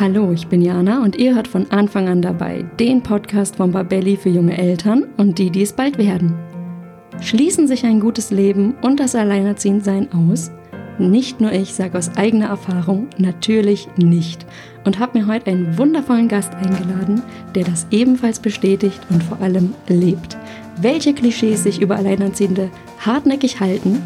[0.00, 4.16] Hallo, ich bin Jana und ihr hört von Anfang an dabei den Podcast von Babelli
[4.16, 6.38] für junge Eltern und die, die es bald werden.
[7.20, 10.52] Schließen sich ein gutes Leben und das Alleinerziehendsein aus?
[10.98, 14.46] Nicht nur ich sage aus eigener Erfahrung natürlich nicht
[14.86, 17.20] und habe mir heute einen wundervollen Gast eingeladen,
[17.54, 20.38] der das ebenfalls bestätigt und vor allem lebt.
[20.80, 22.70] Welche Klischees sich über Alleinerziehende
[23.00, 24.00] hartnäckig halten,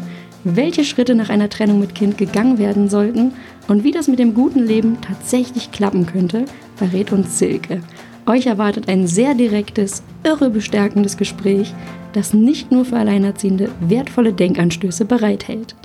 [0.45, 3.33] welche Schritte nach einer Trennung mit Kind gegangen werden sollten
[3.67, 6.45] und wie das mit dem guten Leben tatsächlich klappen könnte,
[6.75, 7.81] verrät uns Silke.
[8.27, 11.73] Euch erwartet ein sehr direktes, irre bestärkendes Gespräch,
[12.13, 15.75] das nicht nur für Alleinerziehende wertvolle Denkanstöße bereithält.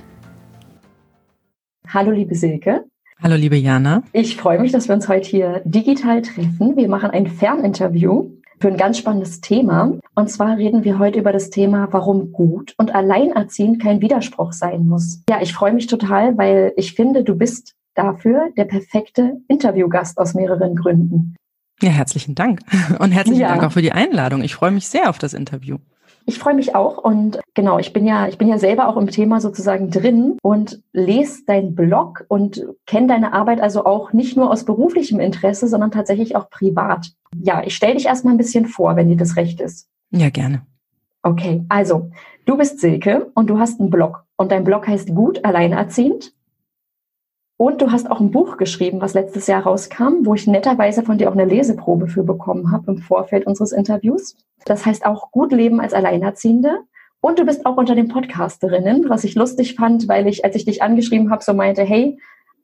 [1.87, 2.85] Hallo liebe Silke.
[3.21, 4.03] Hallo liebe Jana.
[4.13, 6.75] Ich freue mich, dass wir uns heute hier digital treffen.
[6.75, 8.29] Wir machen ein Ferninterview
[8.61, 9.93] für ein ganz spannendes Thema.
[10.15, 14.87] Und zwar reden wir heute über das Thema, warum gut und alleinerziehend kein Widerspruch sein
[14.87, 15.23] muss.
[15.29, 20.33] Ja, ich freue mich total, weil ich finde, du bist dafür der perfekte Interviewgast aus
[20.33, 21.35] mehreren Gründen.
[21.81, 22.61] Ja, herzlichen Dank.
[22.99, 23.49] Und herzlichen ja.
[23.49, 24.43] Dank auch für die Einladung.
[24.43, 25.77] Ich freue mich sehr auf das Interview.
[26.25, 29.09] Ich freue mich auch und genau, ich bin ja, ich bin ja selber auch im
[29.09, 34.51] Thema sozusagen drin und lese deinen Blog und kenne deine Arbeit also auch nicht nur
[34.51, 37.11] aus beruflichem Interesse, sondern tatsächlich auch privat.
[37.41, 39.89] Ja, ich stelle dich erstmal ein bisschen vor, wenn dir das recht ist.
[40.11, 40.61] Ja, gerne.
[41.23, 42.11] Okay, also
[42.45, 46.33] du bist Silke und du hast einen Blog und dein Blog heißt Gut Alleinerziehend.
[47.61, 51.19] Und du hast auch ein Buch geschrieben, was letztes Jahr rauskam, wo ich netterweise von
[51.19, 54.35] dir auch eine Leseprobe für bekommen habe im Vorfeld unseres Interviews.
[54.65, 56.79] Das heißt auch Gut Leben als Alleinerziehende.
[57.19, 60.65] Und du bist auch unter den Podcasterinnen, was ich lustig fand, weil ich, als ich
[60.65, 62.17] dich angeschrieben habe, so meinte, hey,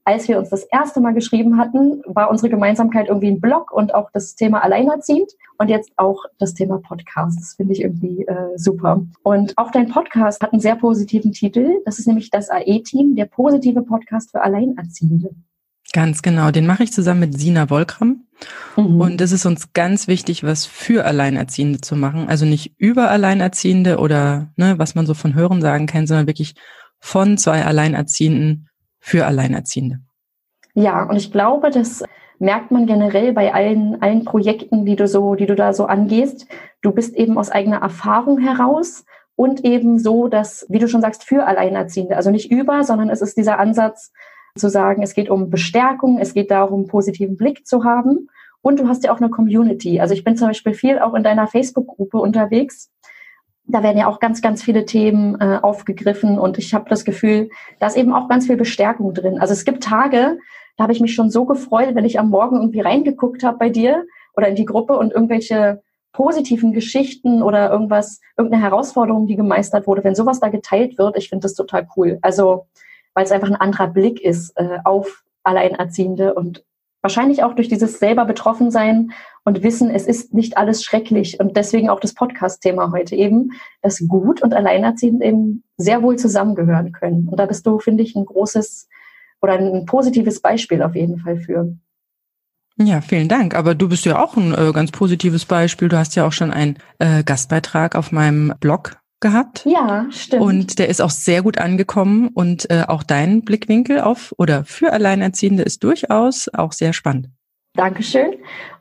[0.08, 3.94] als wir uns das erste Mal geschrieben hatten, war unsere Gemeinsamkeit irgendwie ein Blog und
[3.94, 7.38] auch das Thema Alleinerziehend und jetzt auch das Thema Podcast.
[7.38, 9.05] Das finde ich irgendwie äh, super.
[9.23, 11.81] Und auch dein Podcast hat einen sehr positiven Titel.
[11.83, 15.31] Das ist nämlich das AE-Team, der positive Podcast für Alleinerziehende.
[15.91, 16.52] Ganz genau.
[16.52, 18.27] Den mache ich zusammen mit Sina Wolkram.
[18.77, 19.02] Mhm.
[19.02, 22.30] Und es ist uns ganz wichtig, was für Alleinerziehende zu machen.
[22.30, 26.55] Also nicht über Alleinerziehende oder ne, was man so von Hören sagen kennt, sondern wirklich
[26.98, 30.02] von zwei Alleinerziehenden für Alleinerziehende.
[30.77, 32.04] Ja, und ich glaube, das
[32.38, 36.45] merkt man generell bei allen, allen Projekten, die du so, die du da so angehst.
[36.83, 39.04] Du bist eben aus eigener Erfahrung heraus
[39.36, 43.23] und eben so, dass, wie du schon sagst, für Alleinerziehende, also nicht über, sondern es
[43.23, 44.11] ist dieser Ansatz
[44.55, 48.30] zu sagen, es geht um Bestärkung, es geht darum, positiven Blick zu haben.
[48.61, 49.99] Und du hast ja auch eine Community.
[49.99, 52.92] Also ich bin zum Beispiel viel auch in deiner Facebook-Gruppe unterwegs
[53.67, 57.49] da werden ja auch ganz, ganz viele Themen äh, aufgegriffen und ich habe das Gefühl,
[57.80, 59.39] da ist eben auch ganz viel Bestärkung drin.
[59.39, 60.39] Also es gibt Tage,
[60.77, 63.70] da habe ich mich schon so gefreut, wenn ich am Morgen irgendwie reingeguckt habe bei
[63.70, 64.05] dir
[64.36, 65.82] oder in die Gruppe und irgendwelche
[66.14, 71.30] positiven Geschichten oder irgendwas, irgendeine Herausforderung, die gemeistert wurde, wenn sowas da geteilt wird, ich
[71.30, 72.20] finde das total cool.
[72.21, 72.67] Also
[73.14, 76.64] weil es einfach ein anderer Blick ist äh, auf Alleinerziehende und
[77.02, 79.11] Wahrscheinlich auch durch dieses selber betroffen sein
[79.45, 81.39] und wissen, es ist nicht alles schrecklich.
[81.39, 83.52] Und deswegen auch das Podcast-Thema heute eben,
[83.82, 87.30] dass gut und alleinerziehend eben sehr wohl zusammengehören können.
[87.30, 88.89] Und da bist du, finde ich, ein großes
[89.42, 91.77] oder ein positives Beispiel auf jeden Fall für.
[92.80, 93.55] Ja, vielen Dank.
[93.55, 95.89] Aber du bist ja auch ein äh, ganz positives Beispiel.
[95.89, 99.65] Du hast ja auch schon einen äh, Gastbeitrag auf meinem Blog gehabt.
[99.65, 100.43] Ja, stimmt.
[100.43, 104.93] Und der ist auch sehr gut angekommen und äh, auch dein Blickwinkel auf oder für
[104.93, 107.30] Alleinerziehende ist durchaus auch sehr spannend.
[107.73, 108.36] Dankeschön.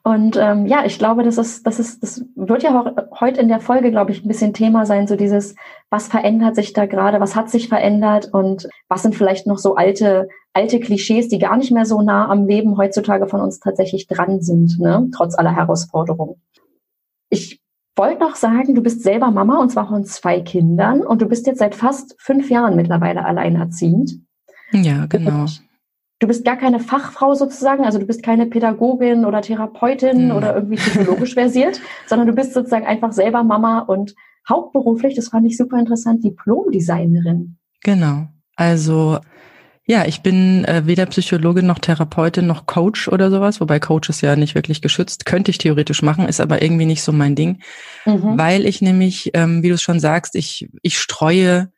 [0.07, 3.49] Und ähm, ja, ich glaube, das ist, das ist, das wird ja auch heute in
[3.49, 5.57] der Folge, glaube ich, ein bisschen Thema sein, so dieses,
[5.91, 9.75] was verändert sich da gerade, was hat sich verändert und was sind vielleicht noch so
[9.75, 14.07] alte, alte Klischees, die gar nicht mehr so nah am Leben heutzutage von uns tatsächlich
[14.07, 15.09] dran sind, ne?
[15.13, 16.41] trotz aller Herausforderungen.
[17.29, 17.61] Ich
[17.97, 21.49] wollte noch sagen, du bist selber Mama und zwar von zwei Kindern und du bist
[21.49, 24.21] jetzt seit fast fünf Jahren mittlerweile alleinerziehend.
[24.71, 25.41] Ja, genau.
[25.41, 25.66] Und
[26.19, 30.31] du bist gar keine Fachfrau sozusagen, also du bist keine Pädagogin oder Therapeutin mhm.
[30.33, 34.15] oder irgendwie psychologisch versiert, sondern du bist sozusagen einfach selber Mama und
[34.49, 37.59] hauptberuflich, das fand ich super interessant, Diplomdesignerin.
[37.83, 38.29] Genau.
[38.55, 39.19] Also
[39.89, 44.21] ja, ich bin äh, weder Psychologin noch Therapeutin noch Coach oder sowas, wobei Coach ist
[44.21, 45.27] ja nicht wirklich geschützt.
[45.27, 47.61] Könnte ich theoretisch machen, ist aber irgendwie nicht so mein Ding,
[48.05, 48.37] mhm.
[48.37, 51.71] weil ich nämlich, ähm, wie du es schon sagst, ich, ich streue,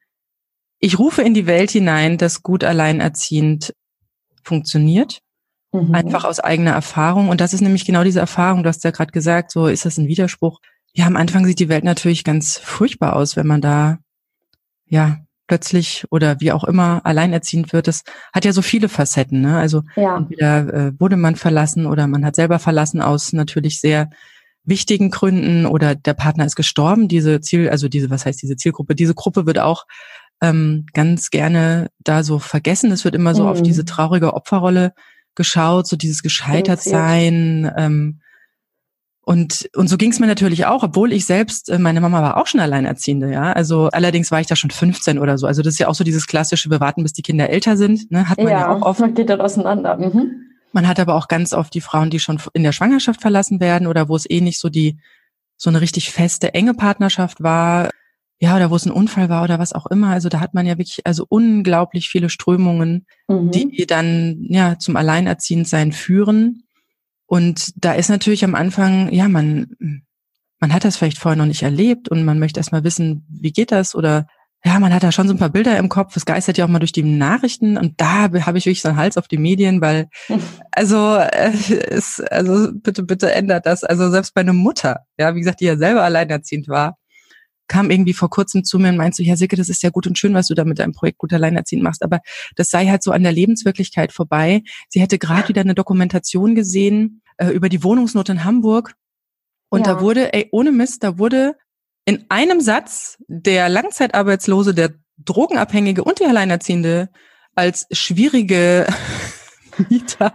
[0.78, 3.74] ich rufe in die Welt hinein, dass gut alleinerziehend
[4.42, 5.20] funktioniert.
[5.72, 5.94] Mhm.
[5.94, 7.28] Einfach aus eigener Erfahrung.
[7.28, 8.62] Und das ist nämlich genau diese Erfahrung.
[8.62, 10.60] Du hast ja gerade gesagt, so ist das ein Widerspruch.
[10.94, 13.98] Ja, am Anfang sieht die Welt natürlich ganz furchtbar aus, wenn man da
[14.86, 15.18] ja
[15.48, 19.40] plötzlich oder wie auch immer alleinerziehend wird, das hat ja so viele Facetten.
[19.40, 19.58] Ne?
[19.58, 20.18] Also ja.
[20.18, 24.10] entweder äh, wurde man verlassen oder man hat selber verlassen aus natürlich sehr
[24.64, 27.08] wichtigen Gründen oder der Partner ist gestorben.
[27.08, 28.94] Diese Ziel, also diese, was heißt diese Zielgruppe?
[28.94, 29.86] Diese Gruppe wird auch
[30.40, 32.92] ähm, ganz gerne da so vergessen.
[32.92, 33.48] Es wird immer so mhm.
[33.48, 34.92] auf diese traurige Opferrolle
[35.34, 37.72] geschaut, so dieses Gescheitertsein.
[37.76, 38.20] Ähm,
[39.22, 42.38] und, und so ging es mir natürlich auch, obwohl ich selbst, äh, meine Mama war
[42.38, 43.52] auch schon Alleinerziehende, ja.
[43.52, 45.46] Also allerdings war ich da schon 15 oder so.
[45.46, 48.10] Also das ist ja auch so dieses klassische, wir warten, bis die Kinder älter sind,
[48.10, 48.28] ne?
[48.28, 49.00] Hat man ja, ja auch oft.
[49.00, 49.98] Man geht dann auseinander.
[49.98, 50.46] Mhm.
[50.72, 53.86] Man hat aber auch ganz oft die Frauen, die schon in der Schwangerschaft verlassen werden
[53.86, 54.98] oder wo es eh nicht so die,
[55.56, 57.90] so eine richtig feste, enge Partnerschaft war,
[58.40, 60.10] ja, oder wo es ein Unfall war oder was auch immer.
[60.10, 63.50] Also da hat man ja wirklich also unglaublich viele Strömungen, mhm.
[63.50, 66.62] die dann ja zum Alleinerziehendsein führen.
[67.26, 69.66] Und da ist natürlich am Anfang, ja, man,
[70.60, 73.72] man hat das vielleicht vorher noch nicht erlebt und man möchte erstmal wissen, wie geht
[73.72, 74.26] das oder
[74.64, 76.16] ja, man hat da schon so ein paar Bilder im Kopf.
[76.16, 78.98] Es geistert ja auch mal durch die Nachrichten und da habe ich wirklich so einen
[78.98, 80.08] Hals auf die Medien, weil
[80.72, 81.52] also äh,
[81.90, 83.84] ist, also bitte bitte ändert das.
[83.84, 86.96] Also selbst bei einer Mutter, ja, wie gesagt, die ja selber alleinerziehend war,
[87.68, 90.06] kam irgendwie vor kurzem zu mir und meinte so, ja Silke, das ist ja gut
[90.06, 92.20] und schön, was du da mit deinem Projekt gut alleinerziehend machst, aber
[92.56, 94.62] das sei halt so an der Lebenswirklichkeit vorbei.
[94.88, 98.94] Sie hätte gerade wieder eine Dokumentation gesehen äh, über die Wohnungsnot in Hamburg
[99.68, 99.94] und ja.
[99.94, 101.56] da wurde, ey, ohne Mist, da wurde
[102.04, 107.10] in einem Satz der Langzeitarbeitslose, der Drogenabhängige und die Alleinerziehende
[107.54, 108.86] als schwierige
[109.90, 110.32] Mieter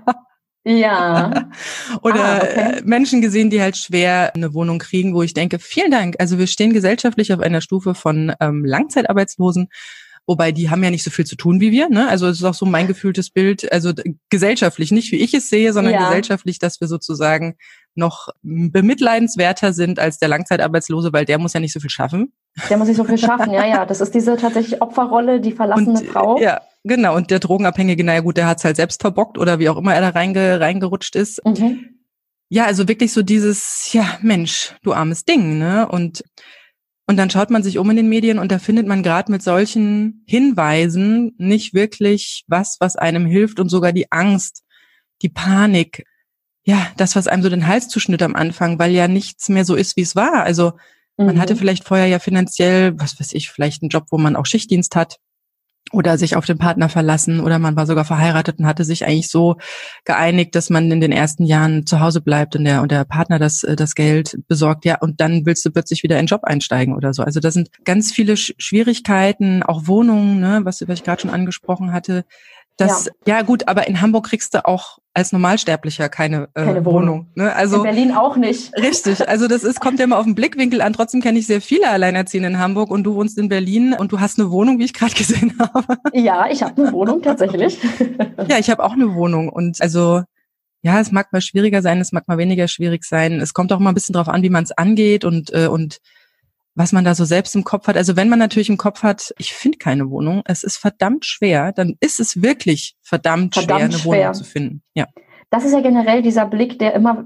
[0.66, 1.50] ja.
[2.02, 2.82] Oder ah, okay.
[2.86, 6.16] Menschen gesehen, die halt schwer eine Wohnung kriegen, wo ich denke, vielen Dank.
[6.20, 9.68] Also wir stehen gesellschaftlich auf einer Stufe von ähm, Langzeitarbeitslosen,
[10.26, 11.90] wobei die haben ja nicht so viel zu tun wie wir.
[11.90, 12.08] Ne?
[12.08, 13.92] Also es ist auch so mein gefühltes Bild, also
[14.30, 16.08] gesellschaftlich, nicht wie ich es sehe, sondern ja.
[16.08, 17.56] gesellschaftlich, dass wir sozusagen
[17.96, 22.34] noch bemitleidenswerter sind als der Langzeitarbeitslose, weil der muss ja nicht so viel schaffen.
[22.70, 23.86] Der muss nicht so viel schaffen, ja, ja.
[23.86, 26.40] Das ist diese tatsächlich Opferrolle, die verlassene und, Frau.
[26.40, 27.16] Ja, genau.
[27.16, 30.02] Und der Drogenabhängige, naja gut, der hat's halt selbst verbockt oder wie auch immer er
[30.02, 31.44] da reinge, reingerutscht ist.
[31.46, 32.00] Mhm.
[32.50, 35.88] Ja, also wirklich so dieses, ja, Mensch, du armes Ding, ne?
[35.88, 36.24] Und
[37.06, 39.44] und dann schaut man sich um in den Medien und da findet man gerade mit
[39.44, 44.64] solchen Hinweisen nicht wirklich was, was einem hilft und sogar die Angst,
[45.22, 46.06] die Panik,
[46.64, 49.76] ja, das, was einem so den Hals zuschnitt am Anfang, weil ja nichts mehr so
[49.76, 50.44] ist, wie es war.
[50.44, 50.74] Also
[51.18, 51.40] man mhm.
[51.40, 54.96] hatte vielleicht vorher ja finanziell, was weiß ich, vielleicht einen Job, wo man auch Schichtdienst
[54.96, 55.18] hat
[55.92, 59.30] oder sich auf den Partner verlassen oder man war sogar verheiratet und hatte sich eigentlich
[59.30, 59.58] so
[60.06, 63.38] geeinigt, dass man in den ersten Jahren zu Hause bleibt und der und der Partner
[63.38, 66.46] das äh, das Geld besorgt, ja und dann willst du plötzlich wieder in den Job
[66.46, 67.22] einsteigen oder so.
[67.24, 71.92] Also da sind ganz viele Schwierigkeiten, auch Wohnungen, ne, was, was ich gerade schon angesprochen
[71.92, 72.26] hatte,
[72.78, 73.38] das, ja.
[73.38, 73.42] ja.
[73.44, 77.28] gut, aber in Hamburg kriegst du auch als Normalsterblicher keine, äh, keine Wohnung.
[77.36, 77.54] Ne?
[77.54, 78.74] Also in Berlin auch nicht.
[78.78, 80.94] Richtig, also das ist kommt ja immer auf den Blickwinkel an.
[80.94, 84.20] Trotzdem kenne ich sehr viele Alleinerziehende in Hamburg und du wohnst in Berlin und du
[84.20, 85.98] hast eine Wohnung, wie ich gerade gesehen habe.
[86.14, 87.78] Ja, ich habe eine Wohnung tatsächlich.
[88.48, 90.24] ja, ich habe auch eine Wohnung und also
[90.82, 93.40] ja, es mag mal schwieriger sein, es mag mal weniger schwierig sein.
[93.40, 96.00] Es kommt auch mal ein bisschen drauf an, wie man es angeht und äh, und
[96.76, 97.98] was man da so selbst im Kopf hat.
[97.98, 101.72] Also wenn man natürlich im Kopf hat, ich finde keine Wohnung, es ist verdammt schwer,
[101.72, 104.22] dann ist es wirklich verdammt, verdammt schwer, eine schwer.
[104.22, 104.84] Wohnung zu finden.
[104.94, 105.08] Ja.
[105.50, 107.26] Das ist ja generell dieser Blick, der immer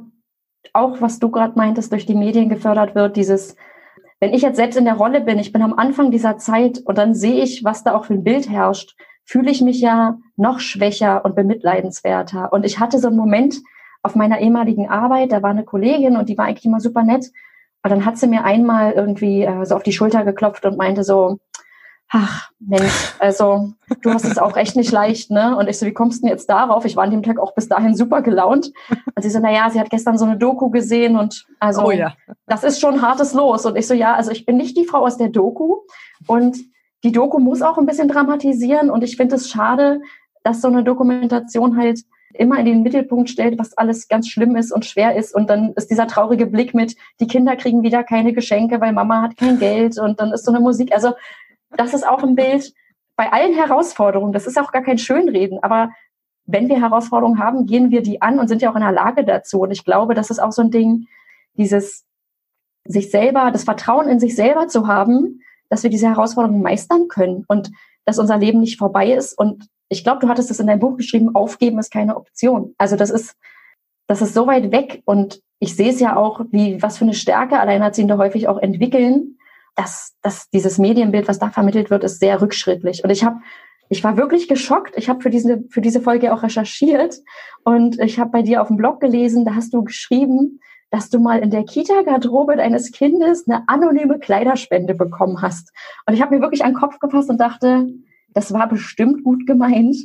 [0.74, 3.56] auch, was du gerade meintest, durch die Medien gefördert wird, dieses,
[4.20, 6.98] wenn ich jetzt selbst in der Rolle bin, ich bin am Anfang dieser Zeit und
[6.98, 10.60] dann sehe ich, was da auch für ein Bild herrscht, fühle ich mich ja noch
[10.60, 12.52] schwächer und bemitleidenswerter.
[12.52, 13.62] Und ich hatte so einen Moment
[14.04, 17.32] auf meiner ehemaligen Arbeit, da war eine Kollegin und die war eigentlich immer super nett.
[17.88, 21.06] Und dann hat sie mir einmal irgendwie äh, so auf die Schulter geklopft und meinte
[21.06, 21.39] so,
[22.10, 23.69] ach Mensch, also
[24.01, 25.56] du hast es auch echt nicht leicht, ne?
[25.56, 26.84] Und ich so, wie kommst du denn jetzt darauf?
[26.84, 28.73] Ich war an dem Tag auch bis dahin super gelaunt.
[28.90, 31.92] Und sie so, na ja, sie hat gestern so eine Doku gesehen und also oh,
[31.92, 32.14] ja.
[32.45, 33.66] das ist schon hartes Los.
[33.66, 35.78] Und ich so, ja, also ich bin nicht die Frau aus der Doku
[36.28, 36.57] und
[37.06, 40.02] die Doku muss auch ein bisschen dramatisieren und ich finde es schade,
[40.44, 42.02] dass so eine Dokumentation halt
[42.34, 45.34] immer in den Mittelpunkt stellt, was alles ganz schlimm ist und schwer ist.
[45.34, 49.22] Und dann ist dieser traurige Blick mit, die Kinder kriegen wieder keine Geschenke, weil Mama
[49.22, 50.94] hat kein Geld und dann ist so eine Musik.
[50.94, 51.14] Also
[51.76, 52.74] das ist auch ein Bild
[53.16, 54.34] bei allen Herausforderungen.
[54.34, 55.90] Das ist auch gar kein Schönreden, aber
[56.46, 59.26] wenn wir Herausforderungen haben, gehen wir die an und sind ja auch in der Lage
[59.26, 59.62] dazu.
[59.62, 61.07] Und ich glaube, das ist auch so ein Ding,
[61.56, 62.06] dieses
[62.86, 67.44] sich selber, das Vertrauen in sich selber zu haben, dass wir diese Herausforderungen meistern können
[67.50, 67.72] und
[68.06, 70.98] dass unser Leben nicht vorbei ist und ich glaube, du hattest das in deinem Buch
[70.98, 72.76] geschrieben, aufgeben ist keine Option.
[72.78, 73.36] Also das ist,
[74.08, 77.14] das ist so weit weg und ich sehe es ja auch, wie, was für eine
[77.14, 79.38] Stärke Alleinerziehende häufig auch entwickeln,
[79.76, 83.04] dass, dass dieses Medienbild, was da vermittelt wird, ist sehr rückschrittlich.
[83.04, 83.38] Und ich habe,
[83.90, 84.98] ich war wirklich geschockt.
[84.98, 87.16] Ich habe für diese, für diese Folge auch recherchiert
[87.64, 91.20] und ich habe bei dir auf dem Blog gelesen, da hast du geschrieben, dass du
[91.20, 95.74] mal in der Kita-Garderobe deines Kindes eine anonyme Kleiderspende bekommen hast.
[96.06, 97.88] Und ich habe mir wirklich an den Kopf gefasst und dachte,
[98.38, 99.96] das war bestimmt gut gemeint,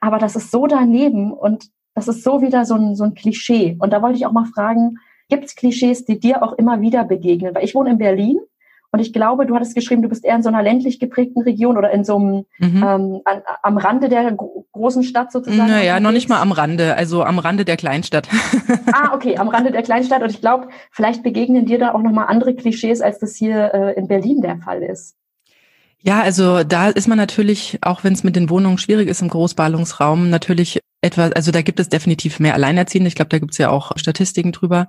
[0.00, 1.64] aber das ist so daneben und
[1.96, 3.76] das ist so wieder so ein, so ein Klischee.
[3.80, 7.02] Und da wollte ich auch mal fragen, gibt es Klischees, die dir auch immer wieder
[7.02, 7.52] begegnen?
[7.52, 8.38] Weil ich wohne in Berlin
[8.92, 11.76] Und ich glaube, du hattest geschrieben, du bist eher in so einer ländlich geprägten Region
[11.76, 12.84] oder in so einem mhm.
[12.86, 14.32] ähm, an, am Rande der
[14.70, 15.68] großen Stadt sozusagen.
[15.68, 18.28] Naja, noch nicht mal am Rande, also am Rande der Kleinstadt.
[18.92, 20.22] ah, okay, am Rande der Kleinstadt.
[20.22, 23.98] Und ich glaube, vielleicht begegnen dir da auch nochmal andere Klischees, als das hier äh,
[23.98, 25.16] in Berlin der Fall ist.
[26.02, 29.28] Ja, also da ist man natürlich, auch wenn es mit den Wohnungen schwierig ist im
[29.28, 33.08] Großballungsraum, natürlich etwas, also da gibt es definitiv mehr Alleinerziehende.
[33.08, 34.88] Ich glaube, da gibt es ja auch Statistiken drüber.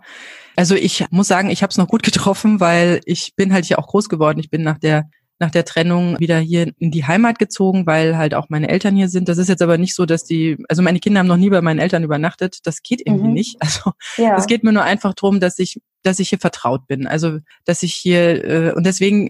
[0.55, 3.79] Also ich muss sagen, ich habe es noch gut getroffen, weil ich bin halt hier
[3.79, 4.39] auch groß geworden.
[4.39, 8.35] Ich bin nach der nach der Trennung wieder hier in die Heimat gezogen, weil halt
[8.35, 9.27] auch meine Eltern hier sind.
[9.27, 11.61] Das ist jetzt aber nicht so, dass die, also meine Kinder haben noch nie bei
[11.61, 12.59] meinen Eltern übernachtet.
[12.63, 13.33] Das geht irgendwie mhm.
[13.33, 13.57] nicht.
[13.61, 14.37] Also ja.
[14.37, 17.07] es geht mir nur einfach drum, dass ich, dass ich hier vertraut bin.
[17.07, 19.29] Also dass ich hier äh, und deswegen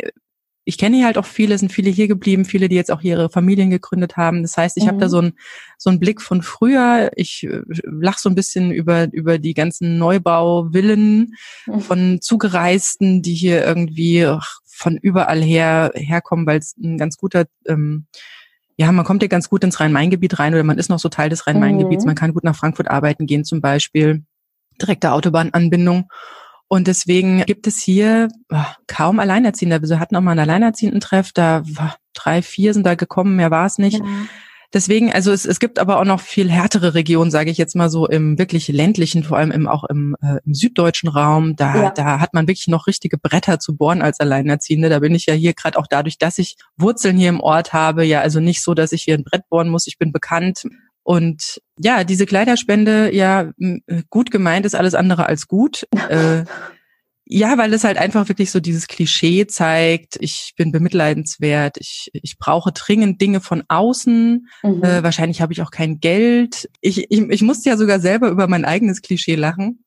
[0.63, 3.29] ich kenne hier halt auch viele, sind viele hier geblieben, viele, die jetzt auch ihre
[3.29, 4.43] Familien gegründet haben.
[4.43, 4.89] Das heißt, ich mhm.
[4.89, 5.33] habe da so einen
[5.77, 7.11] so einen Blick von früher.
[7.15, 11.33] Ich äh, lach so ein bisschen über über die ganzen Neubauvillen
[11.65, 11.79] mhm.
[11.79, 14.27] von Zugereisten, die hier irgendwie
[14.65, 18.05] von überall her herkommen, weil es ein ganz guter ähm,
[18.77, 21.29] ja, man kommt ja ganz gut ins Rhein-Main-Gebiet rein oder man ist noch so Teil
[21.29, 22.03] des Rhein-Main-Gebiets.
[22.03, 22.09] Mhm.
[22.09, 24.23] Man kann gut nach Frankfurt arbeiten gehen zum Beispiel.
[24.81, 26.09] Direkte Autobahnanbindung.
[26.71, 28.29] Und deswegen gibt es hier
[28.87, 29.81] kaum Alleinerziehende.
[29.81, 31.63] Wir hatten auch mal einen Alleinerziehenden-Treff, da
[32.13, 33.99] drei, vier sind da gekommen, mehr war es nicht.
[33.99, 34.05] Ja.
[34.73, 37.89] Deswegen, also es, es gibt aber auch noch viel härtere Regionen, sage ich jetzt mal
[37.89, 41.57] so im wirklich ländlichen, vor allem im, auch im, äh, im süddeutschen Raum.
[41.57, 41.89] Da, ja.
[41.89, 44.87] da hat man wirklich noch richtige Bretter zu bohren als Alleinerziehende.
[44.87, 48.05] Da bin ich ja hier gerade auch dadurch, dass ich Wurzeln hier im Ort habe,
[48.05, 49.87] ja also nicht so, dass ich hier ein Brett bohren muss.
[49.87, 50.63] Ich bin bekannt
[51.03, 53.51] und ja, diese Kleiderspende, ja,
[54.09, 55.87] gut gemeint ist alles andere als gut.
[56.09, 56.43] äh,
[57.33, 62.37] ja, weil es halt einfach wirklich so dieses Klischee zeigt, ich bin bemitleidenswert, ich, ich
[62.37, 64.83] brauche dringend Dinge von außen, mhm.
[64.83, 66.69] äh, wahrscheinlich habe ich auch kein Geld.
[66.81, 69.85] Ich, ich, ich musste ja sogar selber über mein eigenes Klischee lachen.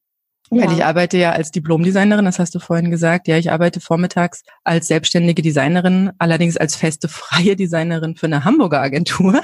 [0.50, 0.66] Ja.
[0.66, 3.28] Weil ich arbeite ja als Diplomdesignerin, das hast du vorhin gesagt.
[3.28, 8.80] Ja, ich arbeite vormittags als selbstständige Designerin, allerdings als feste freie Designerin für eine Hamburger
[8.80, 9.40] Agentur.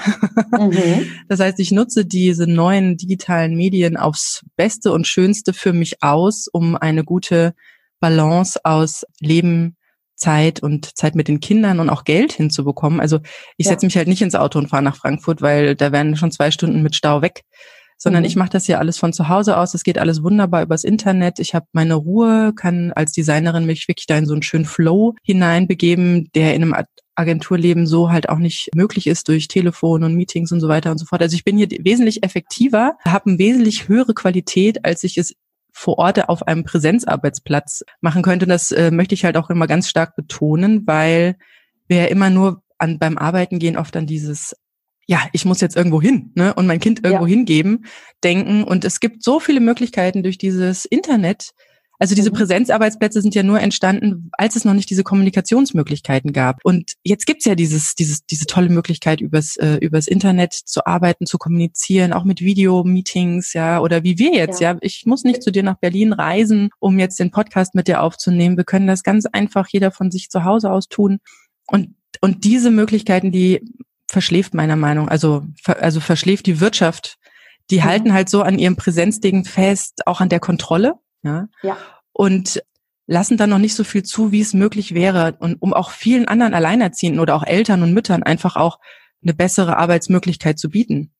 [0.59, 1.07] Mhm.
[1.29, 6.49] Das heißt, ich nutze diese neuen digitalen Medien aufs Beste und Schönste für mich aus,
[6.49, 7.55] um eine gute
[8.01, 9.77] Balance aus Leben,
[10.17, 13.01] Zeit und Zeit mit den Kindern und auch Geld hinzubekommen.
[13.01, 13.21] Also
[13.57, 13.73] ich ja.
[13.73, 16.51] setze mich halt nicht ins Auto und fahre nach Frankfurt, weil da werden schon zwei
[16.51, 17.43] Stunden mit Stau weg
[18.03, 18.27] sondern mhm.
[18.27, 19.75] ich mache das hier alles von zu Hause aus.
[19.75, 21.39] Es geht alles wunderbar übers Internet.
[21.39, 25.15] Ich habe meine Ruhe, kann als Designerin mich wirklich da in so einen schönen Flow
[25.23, 26.75] hineinbegeben, der in einem
[27.15, 30.99] Agenturleben so halt auch nicht möglich ist durch Telefon und Meetings und so weiter und
[30.99, 31.21] so fort.
[31.21, 35.35] Also ich bin hier wesentlich effektiver, habe eine wesentlich höhere Qualität, als ich es
[35.73, 38.47] vor Ort auf einem Präsenzarbeitsplatz machen könnte.
[38.47, 41.37] Das äh, möchte ich halt auch immer ganz stark betonen, weil
[41.87, 44.57] wir ja immer nur an, beim Arbeiten gehen oft an dieses
[45.11, 47.31] ja, ich muss jetzt irgendwo hin ne, und mein Kind irgendwo ja.
[47.31, 47.85] hingeben,
[48.23, 48.63] denken.
[48.63, 51.51] Und es gibt so viele Möglichkeiten durch dieses Internet.
[51.99, 52.35] Also diese mhm.
[52.35, 56.61] Präsenzarbeitsplätze sind ja nur entstanden, als es noch nicht diese Kommunikationsmöglichkeiten gab.
[56.63, 61.27] Und jetzt gibt's ja dieses, dieses, diese tolle Möglichkeit, übers, äh, übers Internet zu arbeiten,
[61.27, 64.75] zu kommunizieren, auch mit Video-Meetings, ja, oder wie wir jetzt, ja.
[64.75, 64.79] ja.
[64.81, 68.57] Ich muss nicht zu dir nach Berlin reisen, um jetzt den Podcast mit dir aufzunehmen.
[68.57, 71.19] Wir können das ganz einfach jeder von sich zu Hause aus tun.
[71.67, 73.63] Und und diese Möglichkeiten, die
[74.11, 75.09] verschläft meiner Meinung.
[75.09, 77.19] Also, also verschläft die Wirtschaft.
[77.71, 77.85] Die mhm.
[77.85, 80.95] halten halt so an ihrem Präsenzding fest, auch an der Kontrolle.
[81.23, 81.49] Ja.
[81.63, 81.77] ja.
[82.13, 82.63] Und
[83.07, 85.37] lassen dann noch nicht so viel zu, wie es möglich wäre.
[85.39, 88.79] Und um auch vielen anderen Alleinerziehenden oder auch Eltern und Müttern einfach auch
[89.23, 91.13] eine bessere Arbeitsmöglichkeit zu bieten.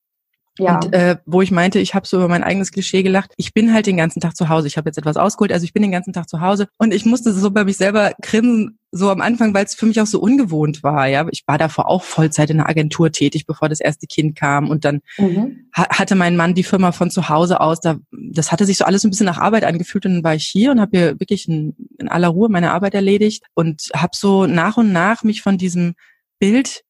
[0.59, 0.77] Ja.
[0.77, 3.33] Und äh, wo ich meinte, ich habe so über mein eigenes Klischee gelacht.
[3.37, 4.67] Ich bin halt den ganzen Tag zu Hause.
[4.67, 7.07] Ich habe jetzt etwas ausgeholt, also ich bin den ganzen Tag zu Hause und ich
[7.07, 10.21] musste so bei mich selber grinsen, so am Anfang, weil es für mich auch so
[10.21, 11.07] ungewohnt war.
[11.07, 14.69] Ja, ich war davor auch Vollzeit in der Agentur tätig, bevor das erste Kind kam
[14.69, 15.69] und dann mhm.
[15.75, 17.81] ha hatte mein Mann die Firma von zu Hause aus.
[17.81, 20.47] Da, das hatte sich so alles ein bisschen nach Arbeit angefühlt und dann war ich
[20.47, 24.47] hier und habe hier wirklich in, in aller Ruhe meine Arbeit erledigt und habe so
[24.47, 25.95] nach und nach mich von diesem
[26.41, 26.83] Bild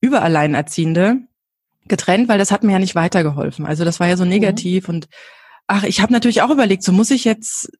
[0.00, 1.28] über Alleinerziehende
[1.88, 3.66] getrennt, weil das hat mir ja nicht weitergeholfen.
[3.66, 4.30] Also das war ja so mhm.
[4.30, 4.94] negativ mhm.
[4.94, 5.08] und
[5.66, 7.70] ach, ich habe natürlich auch überlegt, so muss ich jetzt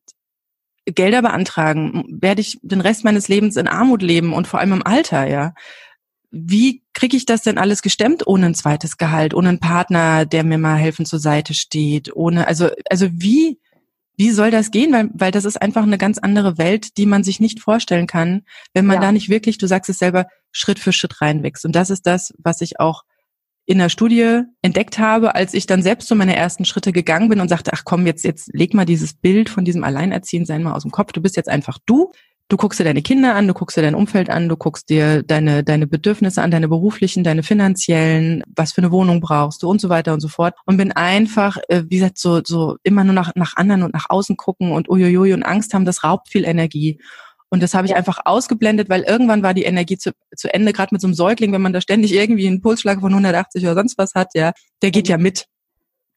[0.84, 4.86] Gelder beantragen, werde ich den Rest meines Lebens in Armut leben und vor allem im
[4.86, 5.52] Alter, ja.
[6.30, 10.44] Wie kriege ich das denn alles gestemmt ohne ein zweites Gehalt, ohne einen Partner, der
[10.44, 13.58] mir mal helfen zur Seite steht, ohne also also wie
[14.18, 14.92] wie soll das gehen?
[14.92, 18.42] Weil, weil das ist einfach eine ganz andere Welt, die man sich nicht vorstellen kann,
[18.74, 19.02] wenn man ja.
[19.02, 21.64] da nicht wirklich, du sagst es selber, Schritt für Schritt reinwächst.
[21.64, 23.04] Und das ist das, was ich auch
[23.68, 27.38] in der Studie entdeckt habe, als ich dann selbst so meine ersten Schritte gegangen bin
[27.38, 30.82] und sagte, ach komm, jetzt, jetzt leg mal dieses Bild von diesem Alleinerziehendsein mal aus
[30.82, 31.12] dem Kopf.
[31.12, 32.10] Du bist jetzt einfach du.
[32.48, 35.22] Du guckst dir deine Kinder an, du guckst dir dein Umfeld an, du guckst dir
[35.22, 39.82] deine, deine Bedürfnisse an, deine beruflichen, deine finanziellen, was für eine Wohnung brauchst du und
[39.82, 40.54] so weiter und so fort.
[40.64, 44.06] Und bin einfach, äh, wie gesagt, so, so immer nur nach, nach anderen und nach
[44.08, 46.98] außen gucken und uiuiui und Angst haben, das raubt viel Energie.
[47.50, 47.97] Und das habe ich ja.
[47.97, 51.52] einfach ausgeblendet, weil irgendwann war die Energie zu, zu Ende, gerade mit so einem Säugling,
[51.52, 54.52] wenn man da ständig irgendwie einen Pulsschlag von 180 oder sonst was hat, ja,
[54.83, 55.11] der geht mhm.
[55.11, 55.47] ja mit.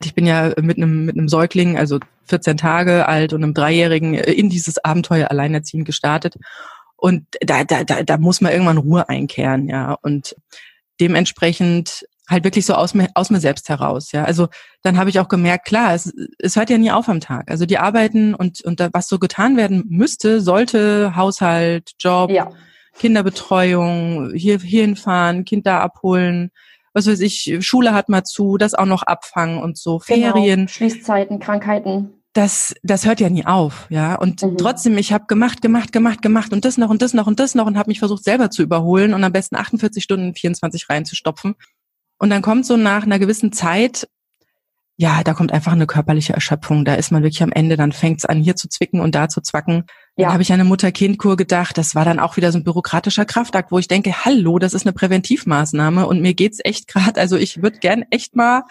[0.04, 4.16] Ich bin ja mit einem, mit einem Säugling, also 14 Tage alt und einem Dreijährigen
[4.16, 6.36] äh, in dieses Abenteuer alleinerziehend gestartet.
[6.98, 9.98] Und da, da, da, da muss man irgendwann Ruhe einkehren, ja.
[10.02, 10.36] Und
[11.00, 14.24] dementsprechend halt wirklich so aus mir, aus mir selbst heraus, ja.
[14.24, 14.48] Also
[14.84, 17.50] dann habe ich auch gemerkt, klar, es, es hört ja nie auf am Tag.
[17.50, 22.50] Also die arbeiten und, und da, was so getan werden müsste, sollte Haushalt, Job, ja.
[22.98, 26.52] Kinderbetreuung, hier, hierhin fahren, Kind da abholen,
[26.94, 30.34] was weiß ich, Schule hat mal zu, das auch noch abfangen und so, genau.
[30.34, 30.68] Ferien.
[30.68, 32.14] Schließzeiten, Krankheiten.
[32.34, 34.16] Das, das hört ja nie auf, ja.
[34.16, 34.58] Und mhm.
[34.58, 37.56] trotzdem, ich habe gemacht, gemacht, gemacht, gemacht und das noch und das noch und das
[37.56, 41.56] noch und habe mich versucht selber zu überholen und am besten 48 Stunden 24 reinzustopfen.
[42.22, 44.08] Und dann kommt so nach einer gewissen Zeit,
[44.96, 46.86] ja, da kommt einfach eine körperliche Erschöpfung.
[46.86, 49.42] Da ist man wirklich am Ende, dann fängt's an, hier zu zwicken und da zu
[49.42, 49.86] zwacken.
[50.16, 50.26] Ja.
[50.26, 51.80] Dann habe ich an eine Mutter-Kind-Kur gedacht.
[51.80, 54.86] Das war dann auch wieder so ein bürokratischer Kraftakt, wo ich denke, hallo, das ist
[54.86, 57.20] eine Präventivmaßnahme und mir geht's echt gerade.
[57.20, 58.66] Also ich würde gern echt mal,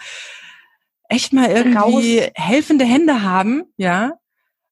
[1.09, 2.31] echt mal irgendwie Raus.
[2.35, 4.13] helfende Hände haben, ja.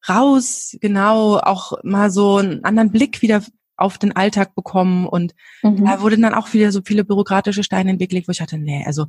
[0.07, 3.43] Raus, genau, auch mal so einen anderen Blick wieder
[3.79, 5.33] auf den Alltag bekommen und
[5.63, 5.85] mhm.
[5.85, 9.05] da wurden dann auch wieder so viele bürokratische Steine entwickelt, wo ich dachte, nee, also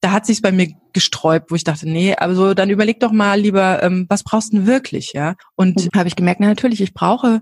[0.00, 3.40] da hat sich's bei mir gesträubt, wo ich dachte, nee, also dann überleg doch mal
[3.40, 5.36] lieber, ähm, was brauchst du denn wirklich, ja?
[5.54, 5.88] Und mhm.
[5.96, 7.40] habe ich gemerkt, na natürlich, ich brauche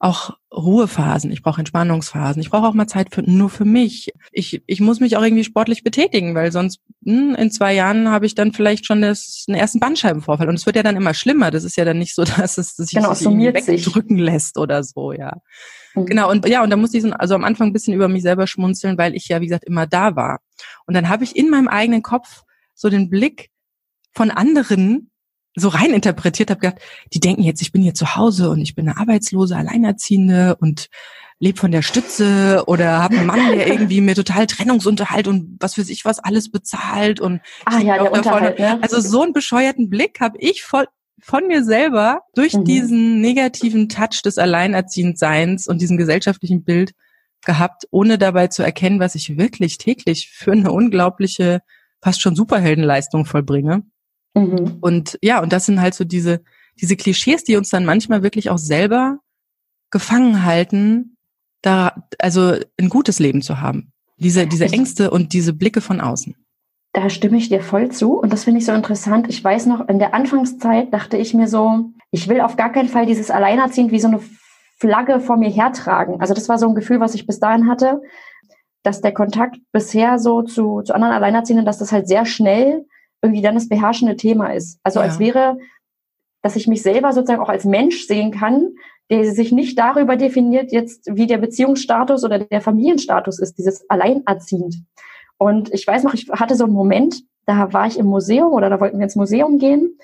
[0.00, 4.12] auch Ruhephasen, ich brauche Entspannungsphasen, ich brauche auch mal Zeit für nur für mich.
[4.30, 8.26] Ich, ich muss mich auch irgendwie sportlich betätigen, weil sonst hm, in zwei Jahren habe
[8.26, 11.50] ich dann vielleicht schon das, einen ersten Bandscheibenvorfall und es wird ja dann immer schlimmer.
[11.50, 13.08] Das ist ja dann nicht so, dass es sich genau,
[13.66, 13.84] sich.
[14.18, 15.38] lässt oder so, ja.
[15.94, 16.06] Mhm.
[16.06, 18.22] Genau und ja und da musste ich so, also am Anfang ein bisschen über mich
[18.22, 20.40] selber schmunzeln, weil ich ja wie gesagt immer da war.
[20.86, 22.42] Und dann habe ich in meinem eigenen Kopf
[22.74, 23.50] so den Blick
[24.12, 25.10] von anderen
[25.54, 26.80] so rein interpretiert habe, gedacht,
[27.12, 30.88] die denken jetzt, ich bin hier zu Hause und ich bin eine Arbeitslose, Alleinerziehende und
[31.40, 35.74] lebe von der Stütze oder habe einen Mann, der irgendwie mir total Trennungsunterhalt und was
[35.74, 38.78] für sich was alles bezahlt und ah, ja, der Unterhalt, ne?
[38.82, 40.86] also so einen bescheuerten Blick habe ich voll
[41.20, 42.64] von mir selber durch mhm.
[42.64, 46.92] diesen negativen Touch des Alleinerziehendseins und diesem gesellschaftlichen Bild
[47.44, 51.60] gehabt, ohne dabei zu erkennen, was ich wirklich täglich für eine unglaubliche,
[52.00, 53.82] fast schon Superheldenleistung vollbringe.
[54.34, 54.78] Mhm.
[54.80, 56.42] Und ja, und das sind halt so diese,
[56.80, 59.18] diese Klischees, die uns dann manchmal wirklich auch selber
[59.90, 61.16] gefangen halten,
[61.62, 63.92] da, also ein gutes Leben zu haben.
[64.16, 66.34] Diese, diese Ängste und diese Blicke von außen.
[66.98, 69.28] Da stimme ich dir voll zu und das finde ich so interessant.
[69.28, 72.88] Ich weiß noch, in der Anfangszeit dachte ich mir so, ich will auf gar keinen
[72.88, 74.18] Fall dieses Alleinerziehend wie so eine
[74.80, 76.20] Flagge vor mir hertragen.
[76.20, 78.02] Also das war so ein Gefühl, was ich bis dahin hatte,
[78.82, 82.84] dass der Kontakt bisher so zu, zu anderen Alleinerziehenden, dass das halt sehr schnell
[83.22, 84.80] irgendwie dann das beherrschende Thema ist.
[84.82, 85.06] Also ja.
[85.06, 85.56] als wäre,
[86.42, 88.70] dass ich mich selber sozusagen auch als Mensch sehen kann,
[89.08, 94.82] der sich nicht darüber definiert, jetzt wie der Beziehungsstatus oder der Familienstatus ist, dieses Alleinerziehend.
[95.38, 98.68] Und ich weiß noch, ich hatte so einen Moment, da war ich im Museum oder
[98.68, 99.98] da wollten wir ins Museum gehen.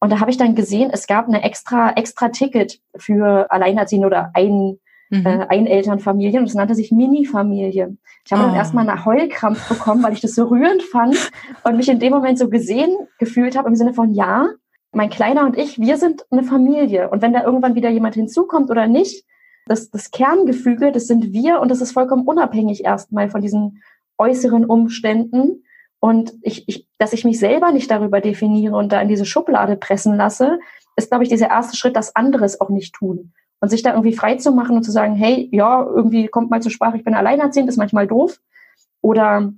[0.00, 4.32] Und da habe ich dann gesehen, es gab eine extra, extra Ticket für Alleinerziehende oder
[4.34, 4.78] ein,
[5.10, 5.26] mhm.
[5.26, 7.96] äh, Einelternfamilien und es nannte sich Mini-Familie.
[8.26, 8.46] Ich habe oh.
[8.46, 11.30] dann erstmal einen Heulkrampf bekommen, weil ich das so rührend fand
[11.62, 14.48] und mich in dem Moment so gesehen gefühlt habe im Sinne von, ja,
[14.92, 17.08] mein Kleiner und ich, wir sind eine Familie.
[17.08, 19.24] Und wenn da irgendwann wieder jemand hinzukommt oder nicht,
[19.66, 23.82] das, das Kerngefüge, das sind wir und das ist vollkommen unabhängig erstmal von diesen
[24.18, 25.64] äußeren Umständen.
[26.00, 29.76] Und ich, ich, dass ich mich selber nicht darüber definiere und da in diese Schublade
[29.76, 30.58] pressen lasse,
[30.96, 33.32] ist, glaube ich, dieser erste Schritt, das anderes auch nicht tun.
[33.60, 36.60] Und sich da irgendwie frei zu machen und zu sagen, hey, ja, irgendwie kommt mal
[36.60, 38.40] zur Sprache, ich bin alleinerziehend, ist manchmal doof.
[39.00, 39.52] Oder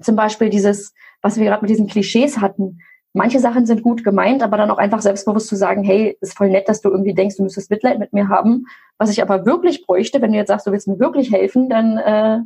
[0.00, 2.80] zum Beispiel dieses, was wir gerade mit diesen Klischees hatten.
[3.12, 6.50] Manche Sachen sind gut gemeint, aber dann auch einfach selbstbewusst zu sagen, hey, ist voll
[6.50, 8.66] nett, dass du irgendwie denkst, du müsstest Mitleid mit mir haben.
[8.98, 11.98] Was ich aber wirklich bräuchte, wenn du jetzt sagst, du willst mir wirklich helfen, dann
[11.98, 12.40] äh,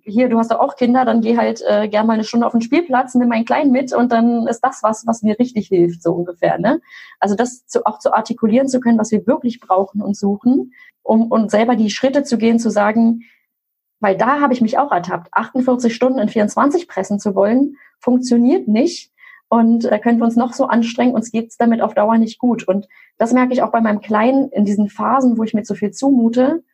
[0.00, 2.52] hier, du hast doch auch Kinder, dann geh halt äh, gerne mal eine Stunde auf
[2.52, 6.02] den Spielplatz, nimm meinen Kleinen mit und dann ist das was, was mir richtig hilft,
[6.02, 6.58] so ungefähr.
[6.58, 6.80] Ne?
[7.20, 11.30] Also das zu, auch zu artikulieren zu können, was wir wirklich brauchen und suchen, um
[11.30, 13.22] und selber die Schritte zu gehen, zu sagen,
[14.00, 18.68] weil da habe ich mich auch ertappt, 48 Stunden in 24 pressen zu wollen, funktioniert
[18.68, 19.12] nicht.
[19.48, 22.66] Und da können wir uns noch so anstrengen, uns geht's damit auf Dauer nicht gut.
[22.66, 25.74] Und das merke ich auch bei meinem Kleinen in diesen Phasen, wo ich mir zu
[25.74, 26.64] viel zumute,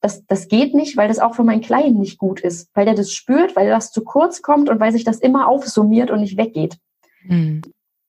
[0.00, 2.94] das, das geht nicht, weil das auch für meinen Kleinen nicht gut ist, weil der
[2.94, 6.36] das spürt, weil das zu kurz kommt und weil sich das immer aufsummiert und nicht
[6.36, 6.78] weggeht.
[7.24, 7.62] Mhm.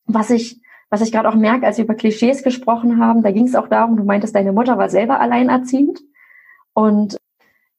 [0.05, 3.45] Was ich, was ich gerade auch merke, als wir über Klischees gesprochen haben, da ging
[3.45, 5.99] es auch darum, du meintest, deine Mutter war selber alleinerziehend.
[6.73, 7.17] Und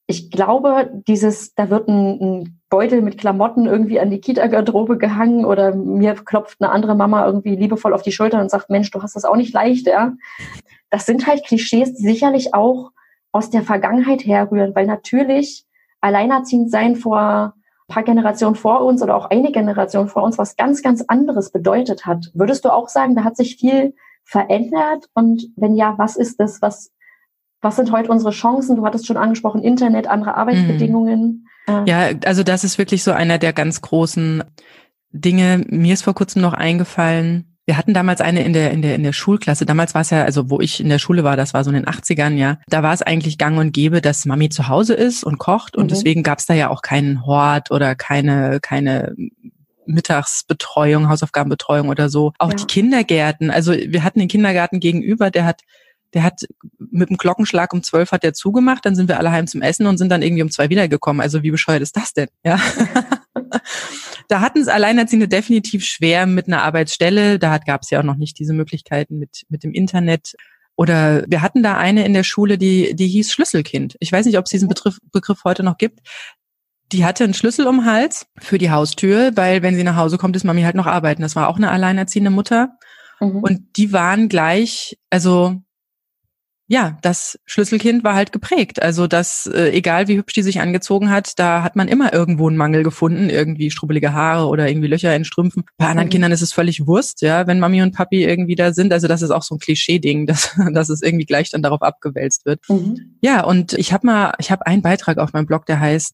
[0.07, 5.45] ich glaube, dieses, da wird ein, ein Beutel mit Klamotten irgendwie an die Kita-Garderobe gehangen
[5.45, 9.01] oder mir klopft eine andere Mama irgendwie liebevoll auf die Schulter und sagt, Mensch, du
[9.01, 10.13] hast das auch nicht leicht, ja.
[10.89, 12.91] Das sind halt Klischees, die sicherlich auch
[13.31, 15.65] aus der Vergangenheit herrühren, weil natürlich
[16.01, 17.53] alleinerziehend sein vor
[17.87, 21.51] ein paar Generationen vor uns oder auch eine Generation vor uns was ganz, ganz anderes
[21.51, 22.31] bedeutet hat.
[22.33, 25.09] Würdest du auch sagen, da hat sich viel verändert?
[25.13, 26.61] Und wenn ja, was ist das?
[26.61, 26.91] Was,
[27.61, 28.75] was sind heute unsere Chancen?
[28.75, 31.47] Du hattest schon angesprochen, Internet, andere Arbeitsbedingungen.
[31.67, 31.85] Mhm.
[31.85, 34.43] Ja, also das ist wirklich so einer der ganz großen
[35.11, 35.63] Dinge.
[35.67, 39.03] Mir ist vor kurzem noch eingefallen, wir hatten damals eine in der, in der, in
[39.03, 39.65] der Schulklasse.
[39.65, 41.75] Damals war es ja, also wo ich in der Schule war, das war so in
[41.75, 42.57] den 80ern, ja.
[42.67, 45.75] Da war es eigentlich gang und gäbe, dass Mami zu Hause ist und kocht.
[45.75, 45.89] Und mhm.
[45.89, 49.15] deswegen gab es da ja auch keinen Hort oder keine, keine
[49.85, 52.33] Mittagsbetreuung, Hausaufgabenbetreuung oder so.
[52.39, 52.55] Auch ja.
[52.55, 53.51] die Kindergärten.
[53.51, 55.61] Also wir hatten den Kindergarten gegenüber, der hat
[56.13, 56.45] der hat
[56.77, 59.87] mit dem Glockenschlag um zwölf hat der zugemacht, dann sind wir alle heim zum Essen
[59.87, 61.21] und sind dann irgendwie um zwei wiedergekommen.
[61.21, 62.27] Also wie bescheuert ist das denn?
[62.43, 62.59] Ja.
[64.31, 67.37] da hatten es Alleinerziehende definitiv schwer mit einer Arbeitsstelle.
[67.37, 70.35] Da gab es ja auch noch nicht diese Möglichkeiten mit, mit dem Internet.
[70.77, 73.97] Oder wir hatten da eine in der Schule, die, die hieß Schlüsselkind.
[73.99, 75.99] Ich weiß nicht, ob es diesen Begriff, Begriff heute noch gibt.
[76.93, 80.37] Die hatte einen Schlüssel um Hals für die Haustür, weil wenn sie nach Hause kommt,
[80.37, 81.21] ist Mami halt noch arbeiten.
[81.21, 82.77] Das war auch eine alleinerziehende Mutter.
[83.19, 83.43] Mhm.
[83.43, 85.61] Und die waren gleich, also
[86.71, 88.81] ja, das Schlüsselkind war halt geprägt.
[88.81, 92.47] Also das, äh, egal wie hübsch die sich angezogen hat, da hat man immer irgendwo
[92.47, 95.65] einen Mangel gefunden, irgendwie strubbelige Haare oder irgendwie Löcher in Strümpfen.
[95.75, 96.11] Bei anderen mhm.
[96.11, 98.93] Kindern ist es völlig Wurst, ja, wenn Mami und Papi irgendwie da sind.
[98.93, 102.45] Also das ist auch so ein Klischee-Ding, dass, dass es irgendwie gleich dann darauf abgewälzt
[102.45, 102.61] wird.
[102.69, 103.17] Mhm.
[103.21, 106.13] Ja, und ich habe mal, ich habe einen Beitrag auf meinem Blog, der heißt,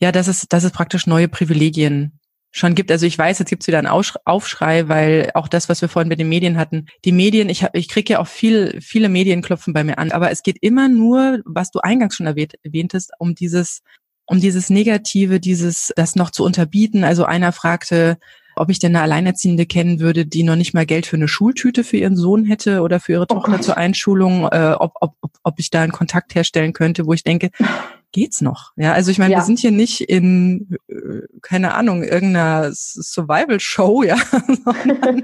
[0.00, 2.17] ja, das ist, das ist praktisch neue Privilegien
[2.50, 2.90] schon gibt.
[2.90, 6.18] Also ich weiß, jetzt gibt's wieder einen Aufschrei, weil auch das, was wir vorhin mit
[6.18, 9.74] den Medien hatten, die Medien, ich, hab, ich kriege ja auch viel, viele Medien klopfen
[9.74, 13.34] bei mir an, aber es geht immer nur, was du eingangs schon erwähnt, erwähntest, um
[13.34, 13.82] dieses,
[14.26, 17.04] um dieses Negative, dieses, das noch zu unterbieten.
[17.04, 18.18] Also einer fragte,
[18.56, 21.84] ob ich denn eine Alleinerziehende kennen würde, die noch nicht mal Geld für eine Schultüte
[21.84, 23.64] für ihren Sohn hätte oder für ihre oh Tochter Gott.
[23.64, 27.50] zur Einschulung, äh, ob, ob, ob ich da einen Kontakt herstellen könnte, wo ich denke,
[28.12, 28.72] geht's noch?
[28.76, 29.38] Ja, also ich meine, ja.
[29.38, 34.16] wir sind hier nicht in, äh, keine Ahnung, irgendeiner Survival-Show, ja,
[34.74, 35.22] sondern,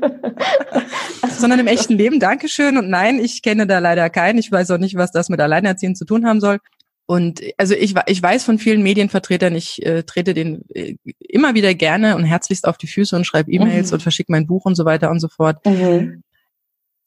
[1.38, 2.20] sondern, im echten Leben.
[2.20, 4.38] Dankeschön und nein, ich kenne da leider keinen.
[4.38, 6.58] Ich weiß auch nicht, was das mit Alleinerziehenden zu tun haben soll.
[7.06, 11.74] Und also ich, ich weiß von vielen Medienvertretern, ich äh, trete den äh, immer wieder
[11.74, 13.94] gerne und herzlichst auf die Füße und schreibe E-Mails mhm.
[13.94, 15.64] und verschicke mein Buch und so weiter und so fort.
[15.66, 16.23] Mhm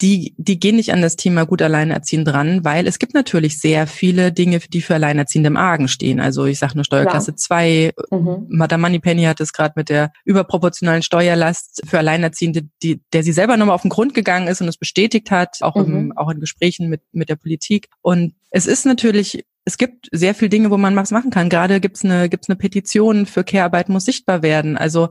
[0.02, 3.88] die, die gehen nicht an das Thema gut alleinerziehen dran, weil es gibt natürlich sehr
[3.88, 6.20] viele Dinge, die für Alleinerziehende im Argen stehen.
[6.20, 7.94] Also ich sage nur Steuerklasse 2.
[8.12, 8.46] Mhm.
[8.50, 13.58] Madame Moneypenny hat es gerade mit der überproportionalen Steuerlast für Alleinerziehende, die, der sie selber
[13.58, 15.98] nochmal auf den Grund gegangen ist und es bestätigt hat, auch, mhm.
[15.98, 17.88] im, auch in Gesprächen mit, mit der Politik.
[18.02, 21.50] Und es ist natürlich es gibt sehr viele Dinge, wo man was machen kann.
[21.50, 24.78] Gerade gibt's eine, gibt's eine Petition für Care-Arbeit muss sichtbar werden.
[24.78, 25.10] Also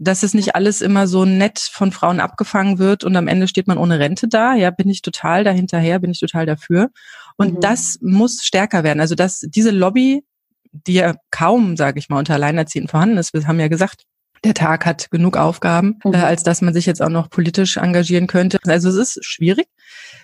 [0.00, 3.68] dass es nicht alles immer so nett von Frauen abgefangen wird und am Ende steht
[3.68, 4.54] man ohne Rente da.
[4.54, 6.88] Ja, bin ich total dahinterher, bin ich total dafür.
[7.36, 7.60] Und mhm.
[7.60, 9.00] das muss stärker werden.
[9.00, 10.24] Also dass diese Lobby,
[10.72, 14.04] die ja kaum, sage ich mal, unter Alleinerziehenden vorhanden ist, wir haben ja gesagt,
[14.42, 16.14] der Tag hat genug Aufgaben, mhm.
[16.14, 18.58] äh, als dass man sich jetzt auch noch politisch engagieren könnte.
[18.64, 19.66] Also es ist schwierig.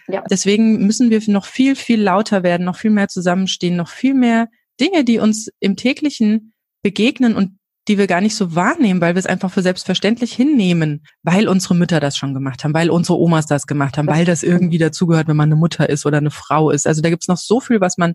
[0.08, 0.24] Ja.
[0.30, 4.48] Deswegen müssen wir noch viel, viel lauter werden, noch viel mehr zusammenstehen, noch viel mehr
[4.80, 9.20] Dinge, die uns im täglichen begegnen und die wir gar nicht so wahrnehmen, weil wir
[9.20, 13.46] es einfach für selbstverständlich hinnehmen, weil unsere Mütter das schon gemacht haben, weil unsere Omas
[13.46, 16.70] das gemacht haben, weil das irgendwie dazugehört, wenn man eine Mutter ist oder eine Frau
[16.70, 16.86] ist.
[16.86, 18.14] Also da gibt's noch so viel, was man,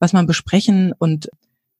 [0.00, 1.28] was man besprechen und,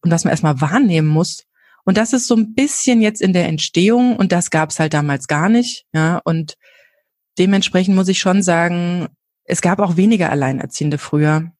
[0.02, 1.44] und was man erstmal wahrnehmen muss.
[1.85, 5.26] Und das ist so ein bisschen jetzt in der Entstehung und das gab's halt damals
[5.26, 5.85] gar nicht.
[5.92, 6.55] Ja, und
[7.38, 9.09] dementsprechend muss ich schon sagen,
[9.44, 11.50] es gab auch weniger Alleinerziehende früher.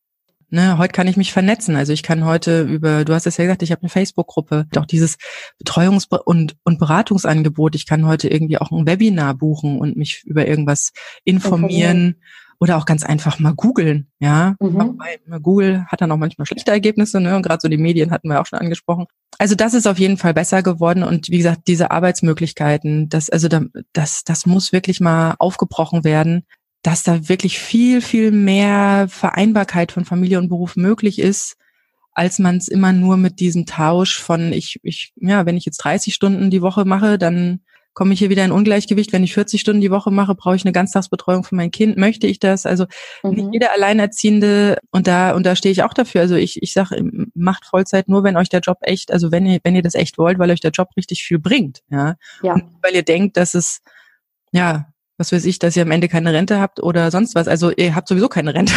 [0.55, 1.77] Ne, heute kann ich mich vernetzen.
[1.77, 4.85] Also ich kann heute über, du hast es ja gesagt, ich habe eine Facebook-Gruppe, auch
[4.85, 5.17] dieses
[5.65, 7.75] Betreuungs- und, und Beratungsangebot.
[7.75, 10.93] Ich kann heute irgendwie auch ein Webinar buchen und mich über irgendwas
[11.25, 12.55] informieren okay.
[12.61, 14.09] oder auch ganz einfach mal googeln.
[14.19, 14.99] Ja, mhm.
[15.41, 17.35] Google hat dann auch manchmal schlechte Ergebnisse, ne?
[17.35, 19.07] Und gerade so die Medien hatten wir auch schon angesprochen.
[19.38, 23.49] Also das ist auf jeden Fall besser geworden und wie gesagt, diese Arbeitsmöglichkeiten, das also
[23.95, 26.45] das das muss wirklich mal aufgebrochen werden
[26.83, 31.57] dass da wirklich viel, viel mehr Vereinbarkeit von Familie und Beruf möglich ist,
[32.12, 35.79] als man es immer nur mit diesem Tausch von ich, ich, ja, wenn ich jetzt
[35.79, 37.61] 30 Stunden die Woche mache, dann
[37.95, 39.12] komme ich hier wieder in Ungleichgewicht.
[39.12, 41.97] Wenn ich 40 Stunden die Woche mache, brauche ich eine Ganztagsbetreuung für mein Kind.
[41.99, 42.64] Möchte ich das?
[42.64, 42.87] Also
[43.23, 43.31] mhm.
[43.31, 46.23] nicht jeder Alleinerziehende und da und da stehe ich auch dafür.
[46.23, 47.03] Also ich ich sage,
[47.35, 50.18] macht Vollzeit nur, wenn euch der Job echt, also wenn ihr wenn ihr das echt
[50.18, 52.16] wollt, weil euch der Job richtig viel bringt, ja.
[52.42, 52.55] ja.
[52.55, 53.81] Und weil ihr denkt, dass es
[54.53, 54.91] ja
[55.23, 57.47] was weiß ich, dass ihr am Ende keine Rente habt oder sonst was.
[57.47, 58.73] Also ihr habt sowieso keine Rente.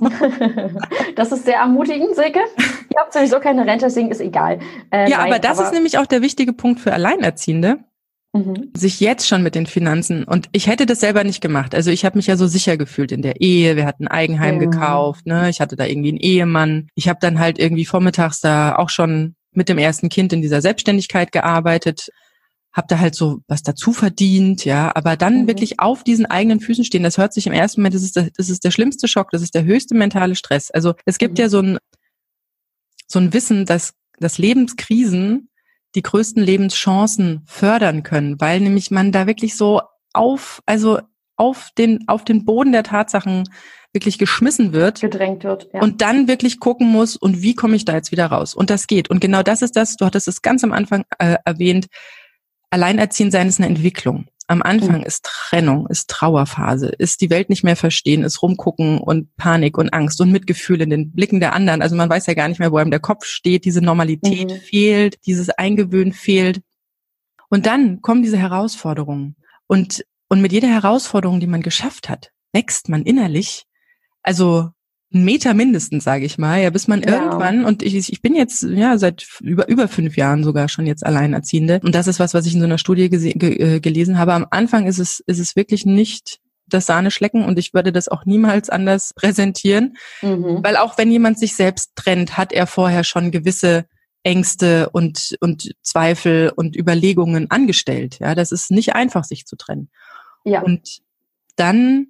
[1.14, 2.40] das ist sehr ermutigend, Silke.
[2.40, 4.58] Ihr habt sowieso keine Rente, deswegen ist egal.
[4.90, 7.78] Äh, ja, nein, aber das aber ist nämlich auch der wichtige Punkt für Alleinerziehende.
[8.32, 8.72] mhm.
[8.74, 11.76] sich jetzt schon mit den Finanzen und ich hätte das selber nicht gemacht.
[11.76, 13.76] Also ich habe mich ja so sicher gefühlt in der Ehe.
[13.76, 14.68] Wir hatten ein Eigenheim ja.
[14.68, 15.48] gekauft, ne?
[15.48, 16.88] Ich hatte da irgendwie einen Ehemann.
[16.96, 20.60] Ich habe dann halt irgendwie vormittags da auch schon mit dem ersten Kind in dieser
[20.60, 22.08] Selbstständigkeit gearbeitet
[22.72, 25.46] habe da halt so was dazu verdient, ja, aber dann mhm.
[25.48, 28.30] wirklich auf diesen eigenen Füßen stehen, das hört sich im ersten Moment, das ist, der,
[28.36, 30.70] das ist der schlimmste Schock, das ist der höchste mentale Stress.
[30.70, 31.42] Also es gibt mhm.
[31.42, 31.78] ja so ein,
[33.06, 35.48] so ein Wissen, dass, dass Lebenskrisen
[35.94, 39.80] die größten Lebenschancen fördern können, weil nämlich man da wirklich so
[40.12, 41.00] auf, also
[41.36, 43.44] auf den, auf den Boden der Tatsachen
[43.92, 45.00] wirklich geschmissen wird.
[45.00, 45.68] Gedrängt wird.
[45.72, 45.80] Ja.
[45.80, 48.54] Und dann wirklich gucken muss, und wie komme ich da jetzt wieder raus?
[48.54, 49.08] Und das geht.
[49.08, 51.86] Und genau das ist das, du hattest es ganz am Anfang äh, erwähnt,
[52.70, 54.26] Alleinerziehend sein ist eine Entwicklung.
[54.50, 55.04] Am Anfang mhm.
[55.04, 59.92] ist Trennung, ist Trauerphase, ist die Welt nicht mehr verstehen, ist rumgucken und Panik und
[59.92, 61.82] Angst und Mitgefühl in den Blicken der anderen.
[61.82, 63.66] Also man weiß ja gar nicht mehr, wo einem der Kopf steht.
[63.66, 64.56] Diese Normalität mhm.
[64.56, 66.62] fehlt, dieses Eingewöhnen fehlt.
[67.50, 69.36] Und dann kommen diese Herausforderungen.
[69.66, 73.64] Und, und mit jeder Herausforderung, die man geschafft hat, wächst man innerlich.
[74.22, 74.70] Also
[75.12, 77.24] ein Meter mindestens, sage ich mal, ja, bis man ja.
[77.24, 81.04] irgendwann und ich, ich bin jetzt ja seit über über fünf Jahren sogar schon jetzt
[81.04, 84.34] Alleinerziehende und das ist was, was ich in so einer Studie ge ge gelesen habe.
[84.34, 88.26] Am Anfang ist es ist es wirklich nicht das Sahneschlecken und ich würde das auch
[88.26, 90.62] niemals anders präsentieren, mhm.
[90.62, 93.86] weil auch wenn jemand sich selbst trennt, hat er vorher schon gewisse
[94.24, 98.18] Ängste und und Zweifel und Überlegungen angestellt.
[98.20, 99.88] Ja, das ist nicht einfach, sich zu trennen.
[100.44, 100.60] Ja.
[100.60, 100.98] Und
[101.56, 102.08] dann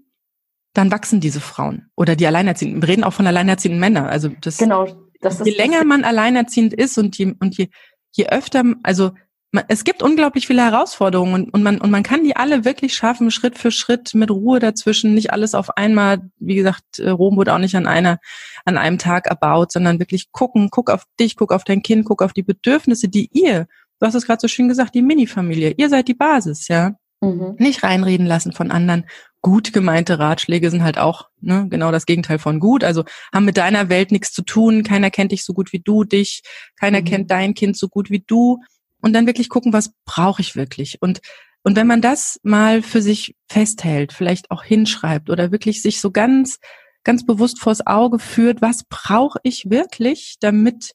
[0.74, 2.82] dann wachsen diese Frauen oder die Alleinerziehenden.
[2.82, 4.06] Wir reden auch von alleinerziehenden Männern.
[4.06, 4.86] Also das, genau,
[5.20, 7.68] das je länger man alleinerziehend ist und je, und je,
[8.12, 9.12] je öfter, also
[9.50, 12.94] man, es gibt unglaublich viele Herausforderungen und, und man und man kann die alle wirklich
[12.94, 16.30] schaffen, Schritt für Schritt mit Ruhe dazwischen, nicht alles auf einmal.
[16.38, 18.18] Wie gesagt, äh, Rom wurde auch nicht an einer
[18.64, 22.22] an einem Tag erbaut, sondern wirklich gucken, guck auf dich, guck auf dein Kind, guck
[22.22, 23.66] auf die Bedürfnisse, die ihr,
[24.00, 26.92] du hast es gerade so schön gesagt, die Mini-Familie, ihr seid die Basis, ja.
[27.20, 27.56] Mhm.
[27.58, 29.06] Nicht reinreden lassen von anderen
[29.40, 32.84] gut gemeinte Ratschläge sind halt auch ne, genau das Gegenteil von gut.
[32.84, 34.82] Also haben mit deiner Welt nichts zu tun.
[34.82, 36.42] Keiner kennt dich so gut wie du dich.
[36.78, 37.04] Keiner mhm.
[37.04, 38.60] kennt dein Kind so gut wie du.
[39.00, 40.98] Und dann wirklich gucken, was brauche ich wirklich?
[41.00, 41.20] Und
[41.64, 46.10] und wenn man das mal für sich festhält, vielleicht auch hinschreibt oder wirklich sich so
[46.10, 46.58] ganz
[47.04, 50.92] ganz bewusst vors Auge führt, was brauche ich wirklich, damit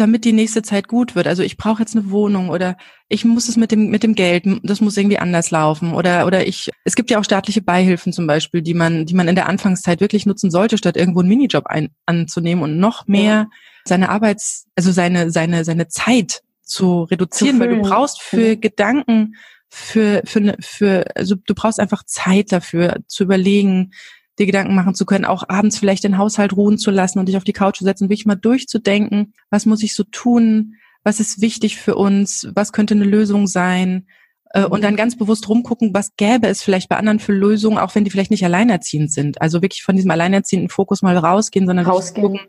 [0.00, 1.26] damit die nächste Zeit gut wird.
[1.26, 2.76] Also ich brauche jetzt eine Wohnung oder
[3.08, 6.46] ich muss es mit dem mit dem Geld, das muss irgendwie anders laufen oder oder
[6.46, 6.70] ich.
[6.84, 10.00] Es gibt ja auch staatliche Beihilfen zum Beispiel, die man die man in der Anfangszeit
[10.00, 13.48] wirklich nutzen sollte, statt irgendwo einen Minijob ein, anzunehmen und noch mehr
[13.84, 18.56] seine Arbeits, also seine seine seine Zeit zu reduzieren, zu weil du brauchst für.
[18.56, 19.34] Gedanken
[19.68, 23.92] für für ne, für also du brauchst einfach Zeit dafür zu überlegen
[24.40, 27.36] dir Gedanken machen zu können, auch abends vielleicht den Haushalt ruhen zu lassen und dich
[27.36, 30.74] auf die Couch zu setzen, wirklich mal durchzudenken, was muss ich so tun,
[31.04, 34.06] was ist wichtig für uns, was könnte eine Lösung sein
[34.52, 37.94] äh, und dann ganz bewusst rumgucken, was gäbe es vielleicht bei anderen für Lösungen, auch
[37.94, 39.40] wenn die vielleicht nicht alleinerziehend sind.
[39.40, 42.26] Also wirklich von diesem alleinerziehenden Fokus mal rausgehen, sondern rausgehen.
[42.26, 42.40] gucken,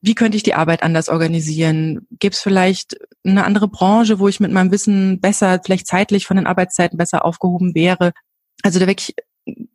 [0.00, 2.06] wie könnte ich die Arbeit anders organisieren?
[2.10, 6.36] Gibt es vielleicht eine andere Branche, wo ich mit meinem Wissen besser, vielleicht zeitlich von
[6.36, 8.12] den Arbeitszeiten besser aufgehoben wäre?
[8.62, 9.14] Also da wirklich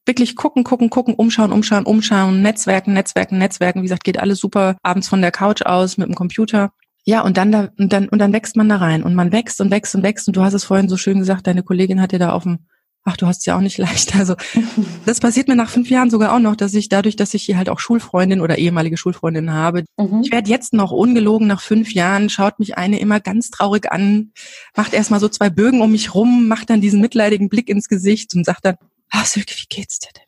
[0.05, 3.81] wirklich gucken, gucken, gucken, umschauen, umschauen, umschauen, Netzwerken, Netzwerken, Netzwerken.
[3.81, 6.71] Wie gesagt, geht alles super abends von der Couch aus mit dem Computer.
[7.05, 9.61] Ja, und dann da, und dann, und dann wächst man da rein und man wächst
[9.61, 10.27] und wächst und wächst.
[10.27, 12.59] Und du hast es vorhin so schön gesagt, deine Kollegin hat dir da auf dem,
[13.03, 14.15] ach, du hast es ja auch nicht leicht.
[14.15, 14.35] Also,
[15.05, 17.57] das passiert mir nach fünf Jahren sogar auch noch, dass ich dadurch, dass ich hier
[17.57, 20.21] halt auch Schulfreundin oder ehemalige Schulfreundin habe, mhm.
[20.23, 24.31] ich werde jetzt noch ungelogen nach fünf Jahren, schaut mich eine immer ganz traurig an,
[24.75, 28.35] macht erstmal so zwei Bögen um mich rum, macht dann diesen mitleidigen Blick ins Gesicht
[28.35, 28.75] und sagt dann,
[29.11, 30.25] ah Silke, wie geht's dir denn?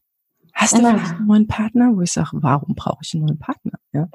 [0.54, 0.90] Hast du ja.
[0.90, 1.92] vielleicht einen neuen Partner?
[1.96, 3.72] Wo ich sage, warum brauche ich einen neuen Partner?
[3.94, 4.08] Ja.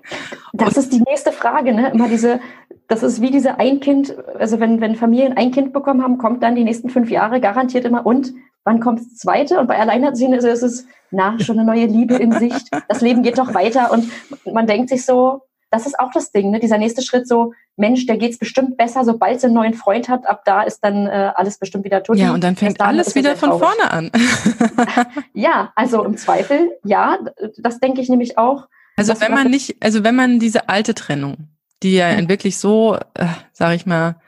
[0.52, 1.90] Das ist die nächste Frage, ne?
[1.90, 2.40] Immer diese,
[2.88, 6.42] das ist wie diese ein Kind, also wenn, wenn Familien ein Kind bekommen haben, kommt
[6.42, 8.32] dann die nächsten fünf Jahre garantiert immer und
[8.64, 9.60] wann kommt das zweite?
[9.60, 12.68] Und bei Alleinerziehenden ist es, na, schon eine neue Liebe in Sicht.
[12.88, 14.10] Das Leben geht doch weiter und
[14.52, 16.60] man denkt sich so, das ist auch das Ding, ne?
[16.60, 20.26] dieser nächste Schritt so, Mensch, der geht's bestimmt besser, sobald sie einen neuen Freund hat,
[20.26, 22.16] ab da ist dann äh, alles bestimmt wieder tot.
[22.16, 24.10] Ja, und dann fängt alles wieder von vorne an.
[25.34, 27.18] ja, also im Zweifel, ja,
[27.58, 28.68] das denke ich nämlich auch.
[28.96, 31.48] Also wenn man nicht, also wenn man diese alte Trennung,
[31.82, 32.28] die ja mhm.
[32.28, 34.20] wirklich so, äh, sage ich mal,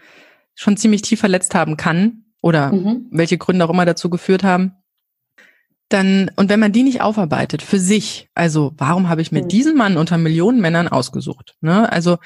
[0.55, 3.07] schon ziemlich tief verletzt haben kann, oder mhm.
[3.11, 4.77] welche Gründe auch immer dazu geführt haben,
[5.88, 9.48] dann, und wenn man die nicht aufarbeitet für sich, also warum habe ich mir mhm.
[9.48, 11.57] diesen Mann unter Millionen Männern ausgesucht?
[11.61, 11.90] Ne?
[11.90, 12.18] Also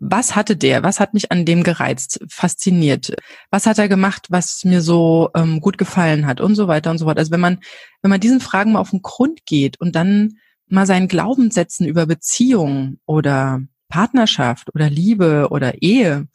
[0.00, 0.82] was hatte der?
[0.82, 3.14] Was hat mich an dem gereizt, fasziniert?
[3.50, 6.96] Was hat er gemacht, was mir so ähm, gut gefallen hat und so weiter und
[6.96, 7.18] so fort.
[7.18, 7.58] Also wenn man,
[8.00, 12.06] wenn man diesen Fragen mal auf den Grund geht und dann mal seinen Glaubenssätzen über
[12.06, 16.28] Beziehung oder Partnerschaft oder Liebe oder Ehe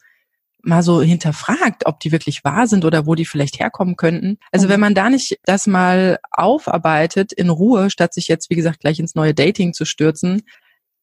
[0.66, 4.38] mal so hinterfragt, ob die wirklich wahr sind oder wo die vielleicht herkommen könnten.
[4.52, 8.80] Also wenn man da nicht das mal aufarbeitet in Ruhe, statt sich jetzt, wie gesagt,
[8.80, 10.42] gleich ins neue Dating zu stürzen,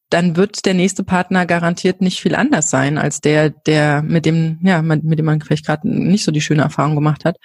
[0.09, 4.59] dann wird der nächste Partner garantiert nicht viel anders sein als der, der mit dem,
[4.61, 7.37] ja, mit dem man vielleicht gerade nicht so die schöne Erfahrung gemacht hat.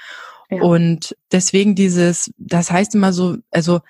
[0.50, 0.60] Ja.
[0.60, 3.80] Und deswegen dieses, das heißt immer so, also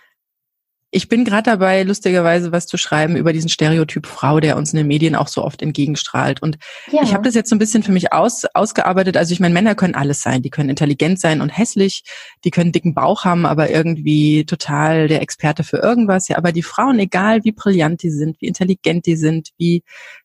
[0.91, 4.79] ich bin gerade dabei, lustigerweise was zu schreiben über diesen Stereotyp Frau, der uns in
[4.79, 6.41] den Medien auch so oft entgegenstrahlt.
[6.41, 6.57] Und
[6.91, 7.03] ja.
[7.03, 9.19] ich habe das jetzt so ein bisschen für mich aus, ausgearbeitet.
[9.19, 10.41] Also ich meine, Männer können alles sein.
[10.41, 12.05] Die können intelligent sein und hässlich.
[12.45, 16.29] Die können dicken Bauch haben, aber irgendwie total der Experte für irgendwas.
[16.29, 19.83] Ja, aber die Frauen, egal wie brillant die sind, wie intelligent die sind, wie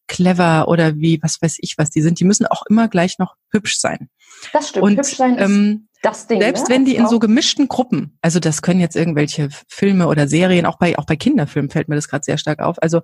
[0.07, 3.35] clever oder wie was weiß ich was die sind, die müssen auch immer gleich noch
[3.51, 4.09] hübsch sein.
[4.53, 4.83] Das stimmt.
[4.83, 6.39] Und, hübsch sein ist ähm, das Ding.
[6.41, 6.75] Selbst ne?
[6.75, 10.77] wenn die in so gemischten Gruppen, also das können jetzt irgendwelche Filme oder Serien, auch
[10.77, 12.81] bei auch bei Kinderfilmen fällt mir das gerade sehr stark auf.
[12.81, 13.01] Also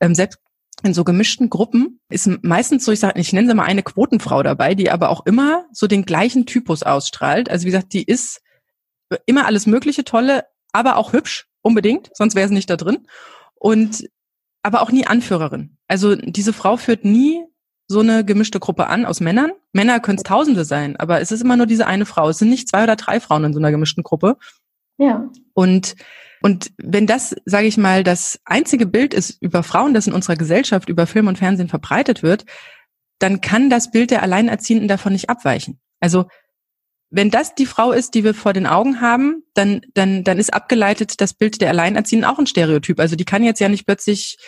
[0.00, 0.38] ähm, selbst
[0.82, 4.42] in so gemischten Gruppen ist meistens so, ich sage, ich nenne sie mal eine Quotenfrau
[4.42, 7.50] dabei, die aber auch immer so den gleichen Typus ausstrahlt.
[7.50, 8.40] Also wie gesagt, die ist
[9.26, 13.06] immer alles Mögliche tolle, aber auch hübsch unbedingt, sonst wäre sie nicht da drin.
[13.54, 14.08] Und
[14.62, 15.76] aber auch nie Anführerin.
[15.88, 17.44] Also diese Frau führt nie
[17.92, 19.52] so eine gemischte Gruppe an aus Männern.
[19.72, 22.28] Männer können es Tausende sein, aber es ist immer nur diese eine Frau.
[22.28, 24.36] Es sind nicht zwei oder drei Frauen in so einer gemischten Gruppe.
[24.98, 25.28] Ja.
[25.54, 25.94] Und
[26.42, 30.34] und wenn das, sage ich mal, das einzige Bild ist über Frauen, das in unserer
[30.34, 32.44] Gesellschaft über Film und Fernsehen verbreitet wird,
[33.20, 35.78] dann kann das Bild der Alleinerziehenden davon nicht abweichen.
[36.00, 36.26] Also
[37.10, 40.52] wenn das die Frau ist, die wir vor den Augen haben, dann, dann, dann ist
[40.52, 42.98] abgeleitet das Bild der Alleinerziehenden auch ein Stereotyp.
[42.98, 44.38] Also die kann jetzt ja nicht plötzlich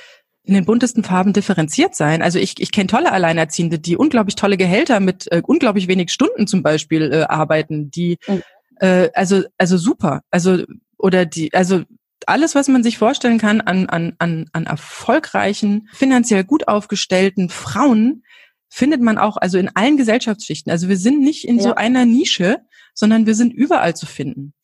[0.44, 2.22] in den buntesten Farben differenziert sein.
[2.22, 6.46] Also ich, ich kenne tolle Alleinerziehende, die unglaublich tolle Gehälter mit äh, unglaublich wenig Stunden
[6.46, 8.42] zum Beispiel äh, arbeiten, die mhm.
[8.80, 10.62] äh, also also super, also
[10.98, 11.82] oder die also
[12.26, 18.22] alles, was man sich vorstellen kann an, an, an, an erfolgreichen, finanziell gut aufgestellten Frauen,
[18.68, 20.70] findet man auch also in allen Gesellschaftsschichten.
[20.70, 21.62] Also wir sind nicht in ja.
[21.62, 22.58] so einer Nische,
[22.92, 24.54] sondern wir sind überall zu finden.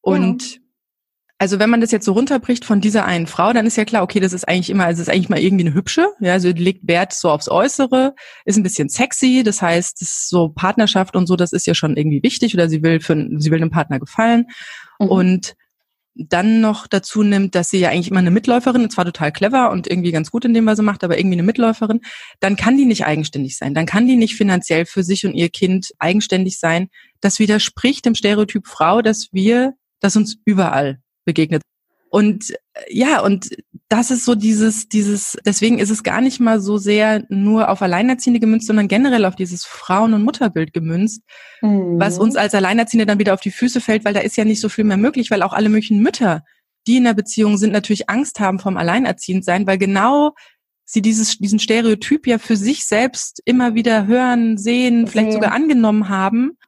[0.00, 0.62] Und mhm.
[1.42, 4.04] Also wenn man das jetzt so runterbricht von dieser einen Frau, dann ist ja klar,
[4.04, 6.86] okay, das ist eigentlich immer, also ist eigentlich mal irgendwie eine hübsche, ja, also legt
[6.86, 11.26] Wert so aufs Äußere, ist ein bisschen sexy, das heißt, das ist so Partnerschaft und
[11.26, 13.98] so, das ist ja schon irgendwie wichtig oder sie will für, sie will einem Partner
[13.98, 14.44] gefallen
[15.00, 15.08] mhm.
[15.08, 15.54] und
[16.14, 19.72] dann noch dazu nimmt, dass sie ja eigentlich immer eine Mitläuferin, und zwar total clever
[19.72, 22.02] und irgendwie ganz gut in dem, was sie macht, aber irgendwie eine Mitläuferin,
[22.38, 23.74] dann kann die nicht eigenständig sein.
[23.74, 26.86] Dann kann die nicht finanziell für sich und ihr Kind eigenständig sein.
[27.20, 31.62] Das widerspricht dem Stereotyp Frau, dass wir, dass uns überall begegnet.
[32.12, 32.56] Und äh,
[32.90, 33.48] ja, und
[33.88, 37.80] das ist so dieses, dieses, deswegen ist es gar nicht mal so sehr nur auf
[37.80, 41.22] Alleinerziehende gemünzt, sondern generell auf dieses Frauen- und Mutterbild gemünzt,
[41.62, 41.98] mhm.
[41.98, 44.60] was uns als Alleinerziehende dann wieder auf die Füße fällt, weil da ist ja nicht
[44.60, 46.42] so viel mehr möglich, weil auch alle möglichen Mütter,
[46.86, 50.32] die in der Beziehung sind, natürlich Angst haben vom Alleinerziehend sein, weil genau
[50.84, 55.36] sie dieses, diesen Stereotyp ja für sich selbst immer wieder hören, sehen, vielleicht okay.
[55.36, 56.58] sogar angenommen haben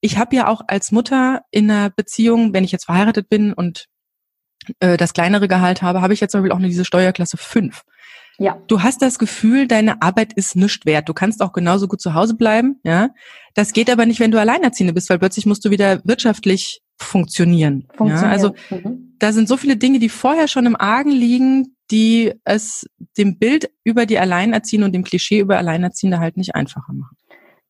[0.00, 3.86] ich habe ja auch als Mutter in einer Beziehung, wenn ich jetzt verheiratet bin und
[4.80, 7.82] äh, das kleinere Gehalt habe, habe ich jetzt zum Beispiel auch nur diese Steuerklasse 5.
[8.40, 8.62] Ja.
[8.68, 11.08] Du hast das Gefühl, deine Arbeit ist nichts wert.
[11.08, 13.10] Du kannst auch genauso gut zu Hause bleiben, ja.
[13.54, 17.88] Das geht aber nicht, wenn du Alleinerziehende bist, weil plötzlich musst du wieder wirtschaftlich funktionieren.
[17.96, 18.24] funktionieren.
[18.24, 18.30] Ja?
[18.30, 19.16] Also mhm.
[19.18, 23.70] da sind so viele Dinge, die vorher schon im Argen liegen, die es dem Bild
[23.82, 27.16] über die Alleinerziehende und dem Klischee über Alleinerziehende halt nicht einfacher machen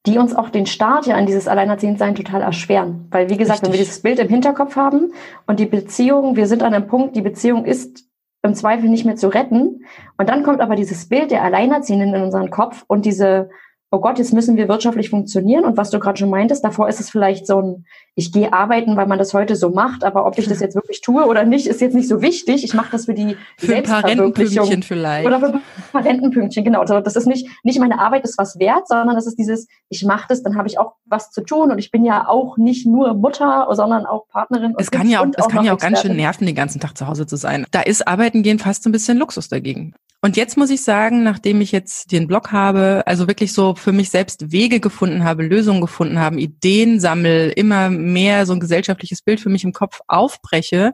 [0.06, 3.08] die uns auch den Start ja an dieses Alleinerziehendsein total erschweren.
[3.10, 3.66] Weil, wie gesagt, Richtig.
[3.66, 5.12] wenn wir dieses Bild im Hinterkopf haben
[5.46, 8.04] und die Beziehung, wir sind an einem Punkt, die Beziehung ist
[8.42, 9.84] im Zweifel nicht mehr zu retten.
[10.16, 13.50] Und dann kommt aber dieses Bild der Alleinerziehenden in unseren Kopf und diese
[13.90, 15.64] oh Gott, jetzt müssen wir wirtschaftlich funktionieren.
[15.64, 18.96] Und was du gerade schon meintest, davor ist es vielleicht so ein, ich gehe arbeiten,
[18.96, 21.66] weil man das heute so macht, aber ob ich das jetzt wirklich tue oder nicht,
[21.66, 22.64] ist jetzt nicht so wichtig.
[22.64, 25.26] Ich mache das für die für ein paar Rentenpünktchen vielleicht.
[25.26, 26.80] Oder für ein paar Rentenpünktchen, genau.
[26.80, 30.04] Also das ist nicht, nicht meine Arbeit ist was wert, sondern das ist dieses, ich
[30.04, 32.86] mache das, dann habe ich auch was zu tun und ich bin ja auch nicht
[32.86, 34.74] nur Mutter, sondern auch Partnerin.
[34.76, 37.06] Es kann ja auch, es kann ja auch ganz schön nerven, den ganzen Tag zu
[37.06, 37.64] Hause zu sein.
[37.70, 39.94] Da ist Arbeiten gehen fast ein bisschen Luxus dagegen.
[40.20, 43.92] Und jetzt muss ich sagen, nachdem ich jetzt den Blog habe, also wirklich so für
[43.92, 49.22] mich selbst Wege gefunden habe, Lösungen gefunden habe, Ideen sammel, immer mehr so ein gesellschaftliches
[49.22, 50.92] Bild für mich im Kopf aufbreche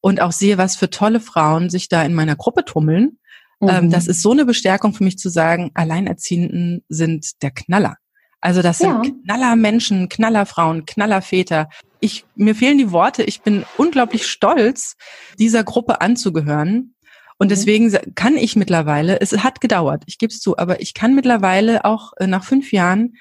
[0.00, 3.18] und auch sehe, was für tolle Frauen sich da in meiner Gruppe tummeln.
[3.62, 3.90] Ähm, mhm.
[3.90, 7.96] das ist so eine Bestärkung für mich zu sagen, Alleinerziehenden sind der Knaller.
[8.40, 9.12] Also das sind ja.
[9.24, 11.70] knaller Menschen, knaller Frauen, knaller Väter.
[12.00, 13.22] Ich, mir fehlen die Worte.
[13.22, 14.96] Ich bin unglaublich stolz,
[15.38, 16.93] dieser Gruppe anzugehören
[17.38, 17.50] und mhm.
[17.50, 21.84] deswegen kann ich mittlerweile, es hat gedauert, ich gebe es zu, aber ich kann mittlerweile
[21.84, 23.14] auch äh, nach fünf Jahren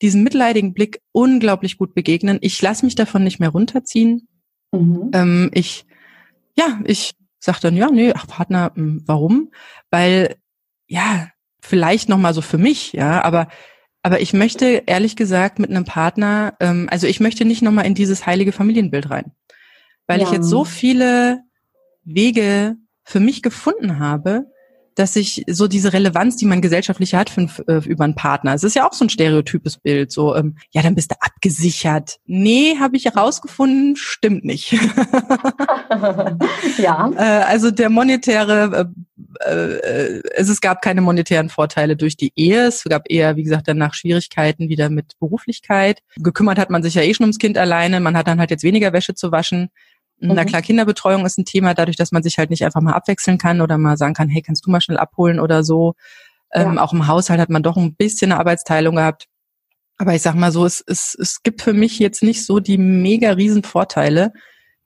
[0.00, 2.38] diesem mitleidigen Blick unglaublich gut begegnen.
[2.40, 4.28] Ich lasse mich davon nicht mehr runterziehen.
[4.72, 5.10] Mhm.
[5.12, 5.86] Ähm, ich,
[6.56, 9.52] ja, ich sage dann, ja, nee, ach Partner, hm, warum?
[9.90, 10.36] Weil,
[10.86, 11.28] ja,
[11.60, 13.48] vielleicht nochmal so für mich, ja, aber
[14.04, 17.94] Aber ich möchte ehrlich gesagt mit einem Partner, ähm, also ich möchte nicht nochmal in
[17.94, 19.30] dieses heilige Familienbild rein.
[20.08, 20.26] Weil ja.
[20.26, 21.44] ich jetzt so viele
[22.02, 22.74] Wege
[23.04, 24.46] für mich gefunden habe,
[24.94, 28.62] dass ich so diese Relevanz, die man gesellschaftlich hat für, äh, über einen Partner, es
[28.64, 32.18] ist ja auch so ein stereotypes Bild, so, ähm, ja, dann bist du abgesichert.
[32.26, 34.72] Nee, habe ich herausgefunden, stimmt nicht.
[36.78, 37.10] ja.
[37.16, 38.92] Äh, also der monetäre,
[39.44, 43.44] äh, äh, es, es gab keine monetären Vorteile durch die Ehe, es gab eher, wie
[43.44, 46.00] gesagt, danach Schwierigkeiten wieder mit Beruflichkeit.
[46.16, 48.64] Gekümmert hat man sich ja eh schon ums Kind alleine, man hat dann halt jetzt
[48.64, 49.70] weniger Wäsche zu waschen.
[50.22, 50.34] Mhm.
[50.34, 53.38] Na klar, Kinderbetreuung ist ein Thema, dadurch, dass man sich halt nicht einfach mal abwechseln
[53.38, 55.94] kann oder mal sagen kann, hey, kannst du mal schnell abholen oder so.
[56.52, 56.82] Ähm, ja.
[56.82, 59.26] Auch im Haushalt hat man doch ein bisschen eine Arbeitsteilung gehabt.
[59.98, 62.78] Aber ich sag mal so, es, es, es gibt für mich jetzt nicht so die
[62.78, 64.32] mega riesen Vorteile,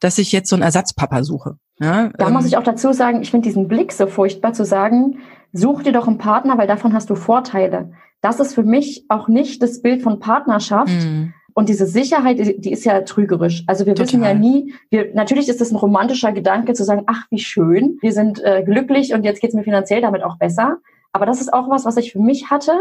[0.00, 1.58] dass ich jetzt so einen Ersatzpapa suche.
[1.78, 4.64] Ja, da ähm, muss ich auch dazu sagen, ich finde diesen Blick so furchtbar zu
[4.64, 5.18] sagen,
[5.52, 7.92] such dir doch einen Partner, weil davon hast du Vorteile.
[8.20, 11.34] Das ist für mich auch nicht das Bild von Partnerschaft, mhm.
[11.58, 13.64] Und diese Sicherheit, die ist ja trügerisch.
[13.66, 14.06] Also wir Total.
[14.06, 17.96] wissen ja nie, wir, natürlich ist es ein romantischer Gedanke zu sagen, ach, wie schön,
[18.02, 20.76] wir sind äh, glücklich und jetzt geht's mir finanziell damit auch besser.
[21.12, 22.78] Aber das ist auch was, was ich für mich hatte.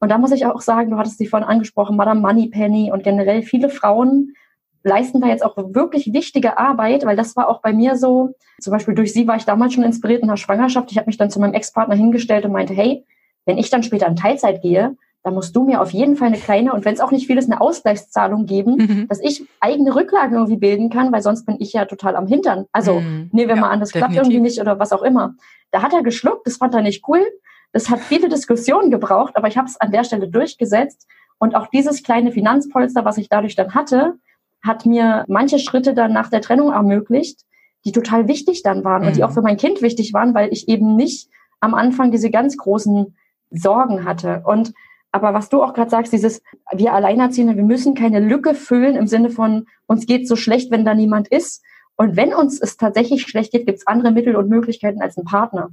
[0.00, 3.42] Und da muss ich auch sagen, du hattest sie vorhin angesprochen, Madame Moneypenny und generell
[3.42, 4.34] viele Frauen
[4.82, 8.34] leisten da jetzt auch wirklich wichtige Arbeit, weil das war auch bei mir so.
[8.60, 10.90] Zum Beispiel durch sie war ich damals schon inspiriert in der Schwangerschaft.
[10.90, 13.04] Ich habe mich dann zu meinem Ex-Partner hingestellt und meinte, hey,
[13.44, 14.96] wenn ich dann später in Teilzeit gehe,
[15.26, 17.36] da musst du mir auf jeden Fall eine kleine und wenn es auch nicht viel
[17.36, 19.08] ist, eine Ausgleichszahlung geben, mhm.
[19.08, 22.66] dass ich eigene Rücklagen irgendwie bilden kann, weil sonst bin ich ja total am Hintern.
[22.70, 23.30] Also mhm.
[23.32, 24.14] nehmen wir ja, mal an, das definitiv.
[24.14, 25.34] klappt irgendwie nicht oder was auch immer.
[25.72, 27.26] Da hat er geschluckt, das fand er nicht cool.
[27.72, 31.08] Das hat viele Diskussionen gebraucht, aber ich habe es an der Stelle durchgesetzt.
[31.38, 34.14] Und auch dieses kleine Finanzpolster, was ich dadurch dann hatte,
[34.62, 37.40] hat mir manche Schritte dann nach der Trennung ermöglicht,
[37.84, 39.08] die total wichtig dann waren mhm.
[39.08, 39.26] und die mhm.
[39.26, 43.16] auch für mein Kind wichtig waren, weil ich eben nicht am Anfang diese ganz großen
[43.50, 44.42] Sorgen hatte.
[44.44, 44.72] Und
[45.12, 46.42] aber was du auch gerade sagst, dieses,
[46.72, 50.84] wir Alleinerziehende, wir müssen keine Lücke füllen im Sinne von, uns geht so schlecht, wenn
[50.84, 51.62] da niemand ist.
[51.96, 55.24] Und wenn uns es tatsächlich schlecht geht, gibt es andere Mittel und Möglichkeiten als ein
[55.24, 55.70] Partner.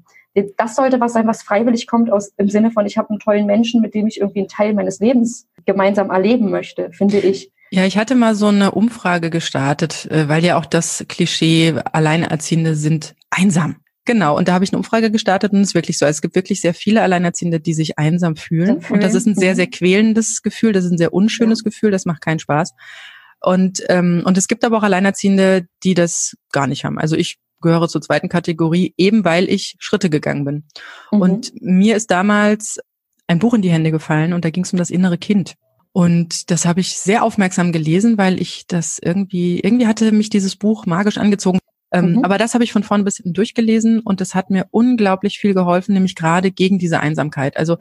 [0.58, 3.46] Das sollte was sein, was freiwillig kommt aus im Sinne von, ich habe einen tollen
[3.46, 7.52] Menschen, mit dem ich irgendwie einen Teil meines Lebens gemeinsam erleben möchte, finde ich.
[7.72, 12.76] Ja, ich hatte mal so eine Umfrage gestartet, äh, weil ja auch das Klischee Alleinerziehende
[12.76, 13.78] sind einsam.
[14.06, 16.06] Genau, und da habe ich eine Umfrage gestartet und es ist wirklich so.
[16.06, 18.82] Es gibt wirklich sehr viele Alleinerziehende, die sich einsam fühlen.
[18.82, 18.94] fühlen.
[18.96, 21.64] Und das ist ein sehr, sehr quälendes Gefühl, das ist ein sehr unschönes ja.
[21.70, 22.74] Gefühl, das macht keinen Spaß.
[23.40, 26.98] Und, ähm, und es gibt aber auch Alleinerziehende, die das gar nicht haben.
[26.98, 30.64] Also ich gehöre zur zweiten Kategorie, eben weil ich Schritte gegangen bin.
[31.12, 31.22] Mhm.
[31.22, 32.80] Und mir ist damals
[33.28, 35.56] ein Buch in die Hände gefallen und da ging es um das innere Kind.
[35.94, 40.56] Und das habe ich sehr aufmerksam gelesen, weil ich das irgendwie, irgendwie hatte mich dieses
[40.56, 41.60] Buch magisch angezogen.
[41.94, 42.26] Ähm, mhm.
[42.26, 45.54] Aber das habe ich von vorn bis hinten durchgelesen und das hat mir unglaublich viel
[45.54, 47.56] geholfen, nämlich gerade gegen diese Einsamkeit.
[47.56, 47.78] Also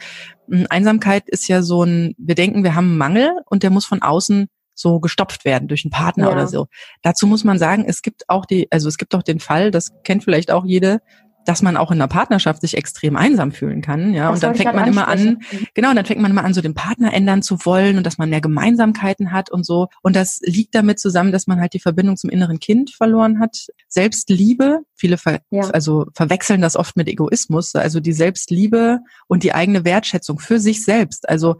[0.68, 4.02] Einsamkeit ist ja so ein, wir denken, wir haben einen Mangel und der muss von
[4.02, 6.32] außen so gestopft werden durch einen Partner ja.
[6.32, 6.66] oder so.
[7.02, 9.92] Dazu muss man sagen, es gibt auch die, also es gibt auch den Fall, das
[10.04, 11.00] kennt vielleicht auch jede,
[11.44, 14.30] dass man auch in einer Partnerschaft sich extrem einsam fühlen kann, ja.
[14.30, 15.38] Das und dann fängt man immer an,
[15.74, 18.18] genau, und dann fängt man immer an, so den Partner ändern zu wollen und dass
[18.18, 19.88] man mehr Gemeinsamkeiten hat und so.
[20.02, 23.66] Und das liegt damit zusammen, dass man halt die Verbindung zum inneren Kind verloren hat.
[23.88, 25.62] Selbstliebe, viele ver ja.
[25.70, 30.84] also verwechseln das oft mit Egoismus, also die Selbstliebe und die eigene Wertschätzung für sich
[30.84, 31.28] selbst.
[31.28, 31.56] Also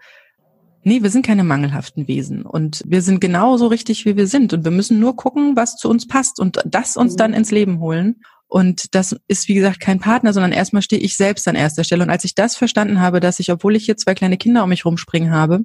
[0.85, 4.65] Nee, wir sind keine mangelhaften Wesen und wir sind genauso richtig, wie wir sind und
[4.65, 7.17] wir müssen nur gucken, was zu uns passt und das uns mhm.
[7.19, 8.17] dann ins Leben holen.
[8.53, 12.05] Und das ist, wie gesagt, kein Partner, sondern erstmal stehe ich selbst an erster Stelle.
[12.05, 14.69] Und als ich das verstanden habe, dass ich, obwohl ich hier zwei kleine Kinder um
[14.69, 15.65] mich rumspringen habe,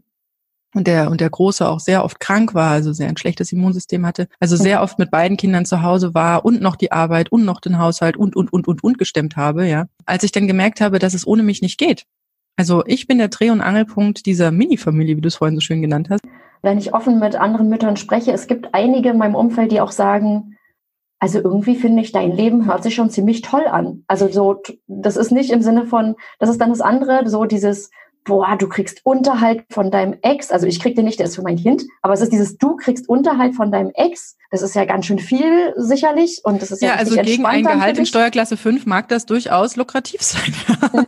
[0.73, 4.05] und der, und der Große auch sehr oft krank war, also sehr ein schlechtes Immunsystem
[4.05, 7.43] hatte, also sehr oft mit beiden Kindern zu Hause war und noch die Arbeit und
[7.43, 9.87] noch den Haushalt und, und, und, und, und gestemmt habe, ja.
[10.05, 12.03] Als ich dann gemerkt habe, dass es ohne mich nicht geht.
[12.55, 15.81] Also ich bin der Dreh- und Angelpunkt dieser Mini-Familie, wie du es vorhin so schön
[15.81, 16.21] genannt hast.
[16.61, 19.91] Wenn ich offen mit anderen Müttern spreche, es gibt einige in meinem Umfeld, die auch
[19.91, 20.56] sagen,
[21.19, 24.03] also irgendwie finde ich, dein Leben hört sich schon ziemlich toll an.
[24.07, 27.89] Also so, das ist nicht im Sinne von, das ist dann das andere, so dieses,
[28.27, 30.51] boah, du kriegst Unterhalt von deinem Ex.
[30.51, 31.83] Also ich krieg den nicht, der ist für mein Kind.
[32.01, 34.37] Aber es ist dieses, du kriegst Unterhalt von deinem Ex.
[34.51, 36.41] Das ist ja ganz schön viel sicherlich.
[36.43, 39.77] Und das ist ja, ja also gegen ein Gehalt in Steuerklasse 5 mag das durchaus
[39.77, 40.53] lukrativ sein.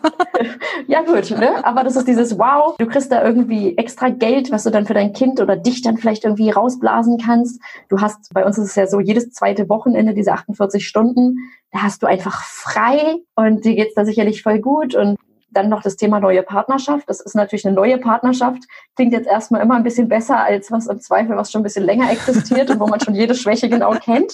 [0.88, 1.64] ja gut, ne?
[1.66, 4.94] aber das ist dieses, wow, du kriegst da irgendwie extra Geld, was du dann für
[4.94, 7.62] dein Kind oder dich dann vielleicht irgendwie rausblasen kannst.
[7.90, 11.36] Du hast, bei uns ist es ja so, jedes zweite Wochenende, diese 48 Stunden,
[11.72, 15.18] da hast du einfach frei und dir geht's da sicherlich voll gut und
[15.52, 17.10] dann noch das Thema neue Partnerschaft.
[17.10, 18.64] Das ist natürlich eine neue Partnerschaft.
[18.95, 21.86] Klingt jetzt erstmal immer ein bisschen besser als was im Zweifel, was schon ein bisschen
[21.86, 24.34] länger existiert und wo man schon jede Schwäche genau kennt.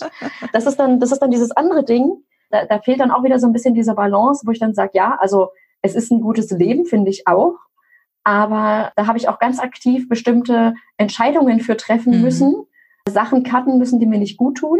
[0.51, 2.23] Das ist dann, das ist dann dieses andere Ding.
[2.49, 4.91] Da, da fehlt dann auch wieder so ein bisschen diese Balance, wo ich dann sage,
[4.93, 5.49] ja, also
[5.81, 7.55] es ist ein gutes Leben, finde ich auch.
[8.23, 12.21] Aber da habe ich auch ganz aktiv bestimmte Entscheidungen für treffen mhm.
[12.21, 12.65] müssen,
[13.07, 14.79] Sachen cutten müssen, die mir nicht gut tun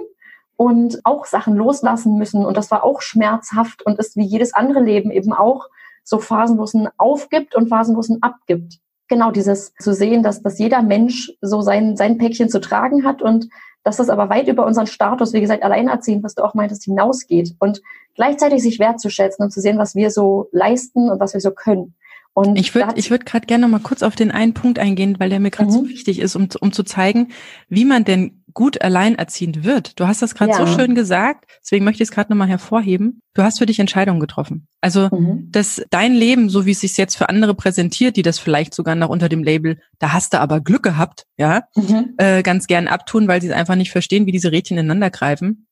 [0.57, 2.45] und auch Sachen loslassen müssen.
[2.45, 5.67] Und das war auch schmerzhaft und ist wie jedes andere Leben eben auch
[6.05, 8.79] so Phasen, wo es ein aufgibt und Phasen, wo es ein abgibt.
[9.09, 13.21] Genau dieses zu sehen, dass, dass jeder Mensch so sein, sein Päckchen zu tragen hat
[13.21, 13.49] und
[13.83, 17.55] dass das aber weit über unseren Status, wie gesagt, alleinerziehend, was du auch meintest, hinausgeht.
[17.59, 17.81] Und
[18.15, 21.93] gleichzeitig sich wertzuschätzen und zu sehen, was wir so leisten und was wir so können.
[22.37, 25.15] Und ich würde ich würde gerade gerne noch mal kurz auf den einen Punkt eingehen,
[25.19, 25.73] weil der mir gerade mhm.
[25.73, 27.29] so wichtig ist, um, um zu zeigen,
[27.69, 29.97] wie man denn gut alleinerziehend wird.
[29.97, 30.57] Du hast das gerade ja.
[30.57, 33.21] so schön gesagt, deswegen möchte ich es gerade nochmal hervorheben.
[33.35, 34.67] Du hast für dich Entscheidungen getroffen.
[34.81, 35.47] Also, mhm.
[35.49, 38.95] dass dein Leben, so wie es sich jetzt für andere präsentiert, die das vielleicht sogar
[38.95, 42.15] noch unter dem Label, da hast du aber Glück gehabt, ja, mhm.
[42.17, 45.67] äh, ganz gern abtun, weil sie es einfach nicht verstehen, wie diese Rädchen ineinander greifen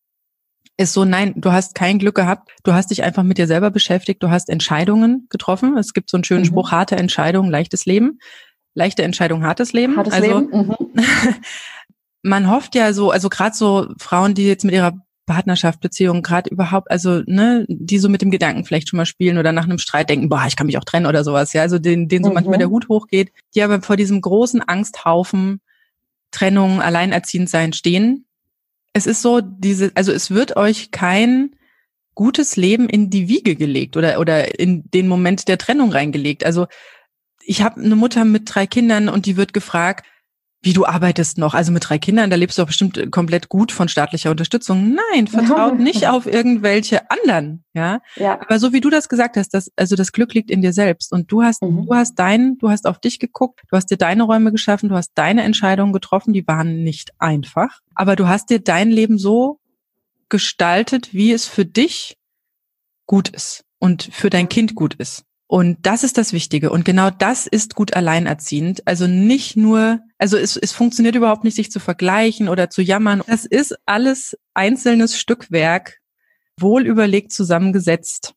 [0.77, 3.69] ist so, nein, du hast kein Glück gehabt, du hast dich einfach mit dir selber
[3.69, 5.77] beschäftigt, du hast Entscheidungen getroffen.
[5.77, 6.47] Es gibt so einen schönen mhm.
[6.47, 8.19] Spruch, harte Entscheidung, leichtes Leben.
[8.75, 9.97] Leichte Entscheidung, hartes Leben.
[9.97, 10.49] Hartes also, Leben.
[10.51, 10.75] Mhm.
[12.23, 14.93] man hofft ja so, also gerade so Frauen, die jetzt mit ihrer
[15.25, 19.37] Partnerschaft, Beziehung, gerade überhaupt, also ne, die so mit dem Gedanken vielleicht schon mal spielen
[19.37, 21.79] oder nach einem Streit denken, boah, ich kann mich auch trennen oder sowas, ja, also
[21.79, 22.35] den, den so mhm.
[22.35, 25.61] manchmal der Hut hochgeht, die aber vor diesem großen Angsthaufen
[26.31, 28.25] Trennung, Alleinerziehend sein stehen.
[28.93, 31.55] Es ist so, diese, also es wird euch kein
[32.15, 36.45] gutes Leben in die Wiege gelegt oder oder in den Moment der Trennung reingelegt.
[36.45, 36.67] Also
[37.43, 40.05] ich habe eine Mutter mit drei Kindern und die wird gefragt,
[40.63, 43.73] wie du arbeitest noch, also mit drei Kindern, da lebst du doch bestimmt komplett gut
[43.73, 44.97] von staatlicher Unterstützung.
[45.11, 47.99] Nein, vertraut nicht auf irgendwelche anderen, ja?
[48.15, 48.39] ja.
[48.41, 51.11] Aber so wie du das gesagt hast, das, also das Glück liegt in dir selbst
[51.11, 51.85] und du hast, mhm.
[51.85, 54.95] du hast dein, du hast auf dich geguckt, du hast dir deine Räume geschaffen, du
[54.95, 59.59] hast deine Entscheidungen getroffen, die waren nicht einfach, aber du hast dir dein Leben so
[60.29, 62.17] gestaltet, wie es für dich
[63.05, 65.25] gut ist und für dein Kind gut ist.
[65.53, 66.71] Und das ist das Wichtige.
[66.71, 68.87] Und genau das ist gut alleinerziehend.
[68.87, 73.21] Also nicht nur, also es, es funktioniert überhaupt nicht, sich zu vergleichen oder zu jammern.
[73.27, 75.99] Das ist alles einzelnes Stückwerk,
[76.59, 78.33] wohl überlegt zusammengesetzt.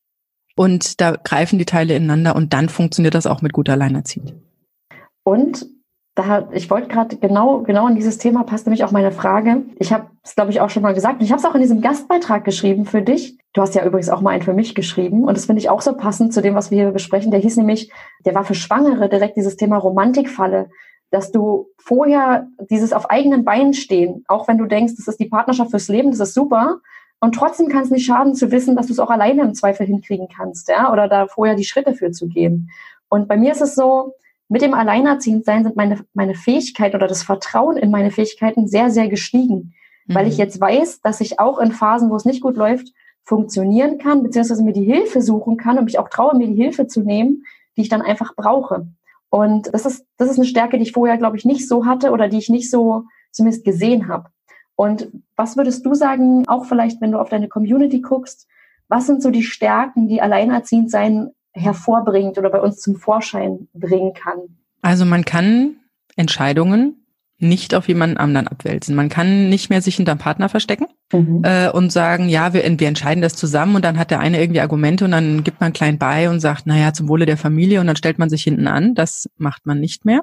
[0.57, 4.35] Und da greifen die Teile ineinander und dann funktioniert das auch mit gut alleinerziehend.
[5.23, 5.65] Und
[6.17, 9.65] da, ich wollte gerade genau, genau in dieses Thema passt nämlich auch meine Frage.
[9.79, 11.21] Ich habe es, glaube ich, auch schon mal gesagt.
[11.21, 13.39] Und ich habe es auch in diesem Gastbeitrag geschrieben für dich.
[13.53, 15.25] Du hast ja übrigens auch mal einen für mich geschrieben.
[15.25, 17.31] Und das finde ich auch so passend zu dem, was wir hier besprechen.
[17.31, 17.93] Der hieß nämlich,
[18.25, 20.71] der war für Schwangere direkt dieses Thema Romantikfalle.
[21.11, 25.29] Dass du vorher dieses auf eigenen Beinen stehen, auch wenn du denkst, das ist die
[25.29, 26.81] Partnerschaft fürs Leben, das ist super.
[27.21, 29.87] Und trotzdem kann es nicht schaden zu wissen, dass du es auch alleine im Zweifel
[29.87, 32.71] hinkriegen kannst, ja, oder da vorher die Schritte für zu gehen.
[33.09, 34.15] Und bei mir ist es so,
[34.49, 39.09] mit dem Alleinerziehendsein sind meine, meine Fähigkeiten oder das Vertrauen in meine Fähigkeiten sehr, sehr
[39.09, 39.75] gestiegen.
[40.07, 40.15] Mhm.
[40.15, 40.41] Weil ich mhm.
[40.41, 42.93] jetzt weiß, dass ich auch in Phasen, wo es nicht gut läuft,
[43.25, 46.87] funktionieren kann, beziehungsweise mir die Hilfe suchen kann und mich auch traue, mir die Hilfe
[46.87, 47.45] zu nehmen,
[47.77, 48.87] die ich dann einfach brauche.
[49.31, 52.13] Und das ist, das ist eine Stärke, die ich vorher, glaube ich, nicht so hatte
[52.13, 54.29] oder die ich nicht so zumindest gesehen habe.
[54.77, 58.47] Und was würdest du sagen, auch vielleicht, wenn du auf deine Community guckst,
[58.89, 64.13] was sind so die Stärken, die alleinerziehend sein hervorbringt oder bei uns zum Vorschein bringen
[64.15, 64.39] kann.
[64.83, 65.77] Also man kann
[66.17, 67.07] Entscheidungen
[67.39, 68.95] nicht auf jemanden anderen abwälzen.
[68.95, 71.43] Man kann nicht mehr sich hinterm Partner verstecken mhm.
[71.45, 74.61] äh, und sagen, ja, wir, wir entscheiden das zusammen und dann hat der eine irgendwie
[74.61, 77.89] Argumente und dann gibt man klein bei und sagt, naja, zum Wohle der Familie und
[77.89, 78.95] dann stellt man sich hinten an.
[78.95, 80.23] Das macht man nicht mehr.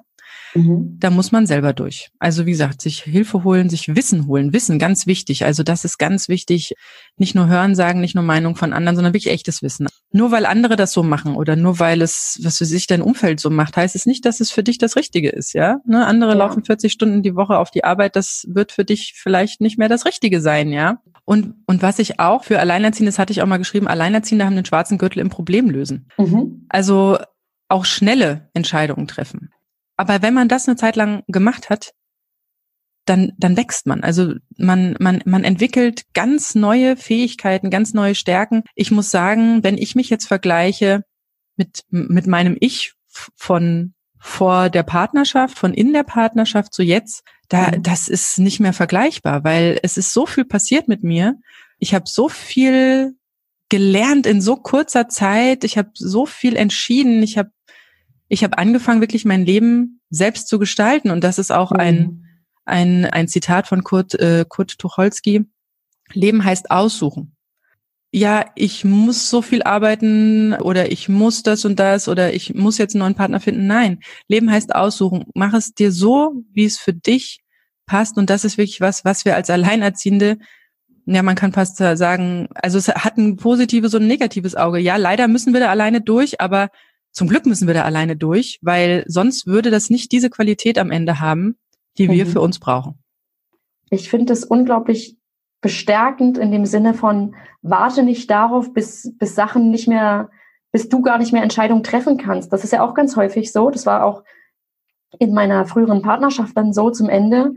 [0.53, 0.97] Mhm.
[0.99, 2.11] Da muss man selber durch.
[2.19, 4.53] Also wie gesagt, sich Hilfe holen, sich Wissen holen.
[4.53, 5.45] Wissen, ganz wichtig.
[5.45, 6.73] Also das ist ganz wichtig.
[7.17, 9.87] Nicht nur hören sagen, nicht nur Meinung von anderen, sondern wirklich echtes Wissen.
[10.11, 13.39] Nur weil andere das so machen oder nur weil es, was für sich dein Umfeld
[13.39, 15.77] so macht, heißt es nicht, dass es für dich das Richtige ist, ja?
[15.85, 16.05] Ne?
[16.05, 16.37] Andere ja.
[16.37, 18.15] laufen 40 Stunden die Woche auf die Arbeit.
[18.15, 20.99] Das wird für dich vielleicht nicht mehr das Richtige sein, ja?
[21.25, 24.55] Und, und was ich auch für Alleinerziehende, das hatte ich auch mal geschrieben, Alleinerziehende haben
[24.55, 26.09] den schwarzen Gürtel im Problem lösen.
[26.17, 26.65] Mhm.
[26.69, 27.17] Also
[27.69, 29.49] auch schnelle Entscheidungen treffen.
[29.97, 31.93] Aber wenn man das eine Zeit lang gemacht hat,
[33.05, 34.01] dann, dann wächst man.
[34.01, 38.63] Also man, man, man entwickelt ganz neue Fähigkeiten, ganz neue Stärken.
[38.75, 41.03] Ich muss sagen, wenn ich mich jetzt vergleiche
[41.57, 47.71] mit, mit meinem Ich von vor der Partnerschaft, von in der Partnerschaft zu jetzt, da,
[47.71, 47.83] mhm.
[47.83, 51.35] das ist nicht mehr vergleichbar, weil es ist so viel passiert mit mir.
[51.77, 53.17] Ich habe so viel
[53.67, 55.65] gelernt in so kurzer Zeit.
[55.65, 57.21] Ich habe so viel entschieden.
[57.21, 57.51] Ich habe
[58.33, 61.11] ich habe angefangen, wirklich mein Leben selbst zu gestalten.
[61.11, 61.79] Und das ist auch mhm.
[61.79, 62.25] ein,
[62.65, 65.45] ein, ein Zitat von Kurt, äh, Kurt Tucholsky.
[66.13, 67.35] Leben heißt aussuchen.
[68.11, 72.77] Ja, ich muss so viel arbeiten oder ich muss das und das oder ich muss
[72.79, 73.67] jetzt einen neuen Partner finden.
[73.67, 75.25] Nein, Leben heißt aussuchen.
[75.35, 77.43] Mach es dir so, wie es für dich
[77.85, 78.17] passt.
[78.17, 80.37] Und das ist wirklich was, was wir als Alleinerziehende
[81.05, 84.79] ja, man kann fast sagen, also es hat ein positives und ein negatives Auge.
[84.79, 86.69] Ja, leider müssen wir da alleine durch, aber
[87.13, 90.91] zum Glück müssen wir da alleine durch, weil sonst würde das nicht diese Qualität am
[90.91, 91.55] Ende haben,
[91.97, 92.29] die wir mhm.
[92.29, 92.95] für uns brauchen.
[93.91, 95.15] Ich finde es unglaublich
[95.61, 100.29] bestärkend in dem Sinne von, warte nicht darauf, bis, bis Sachen nicht mehr,
[100.71, 102.51] bis du gar nicht mehr Entscheidungen treffen kannst.
[102.51, 103.69] Das ist ja auch ganz häufig so.
[103.69, 104.23] Das war auch
[105.19, 107.53] in meiner früheren Partnerschaft dann so zum Ende.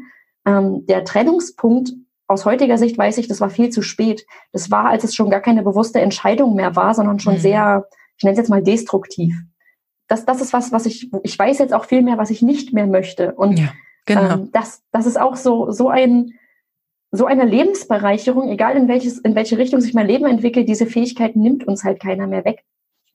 [0.46, 1.94] Ähm, der Trennungspunkt
[2.28, 4.26] aus heutiger Sicht weiß ich, das war viel zu spät.
[4.52, 7.40] Das war, als es schon gar keine bewusste Entscheidung mehr war, sondern schon mhm.
[7.40, 9.34] sehr, ich nenne es jetzt mal destruktiv.
[10.08, 12.72] Das, das ist was, was ich, ich weiß jetzt auch viel mehr, was ich nicht
[12.72, 13.32] mehr möchte.
[13.34, 13.72] Und ja,
[14.04, 14.34] genau.
[14.34, 16.34] ähm, das, das ist auch so, so ein,
[17.10, 21.36] so eine Lebensbereicherung, egal in welches, in welche Richtung sich mein Leben entwickelt, diese Fähigkeit
[21.36, 22.64] nimmt uns halt keiner mehr weg.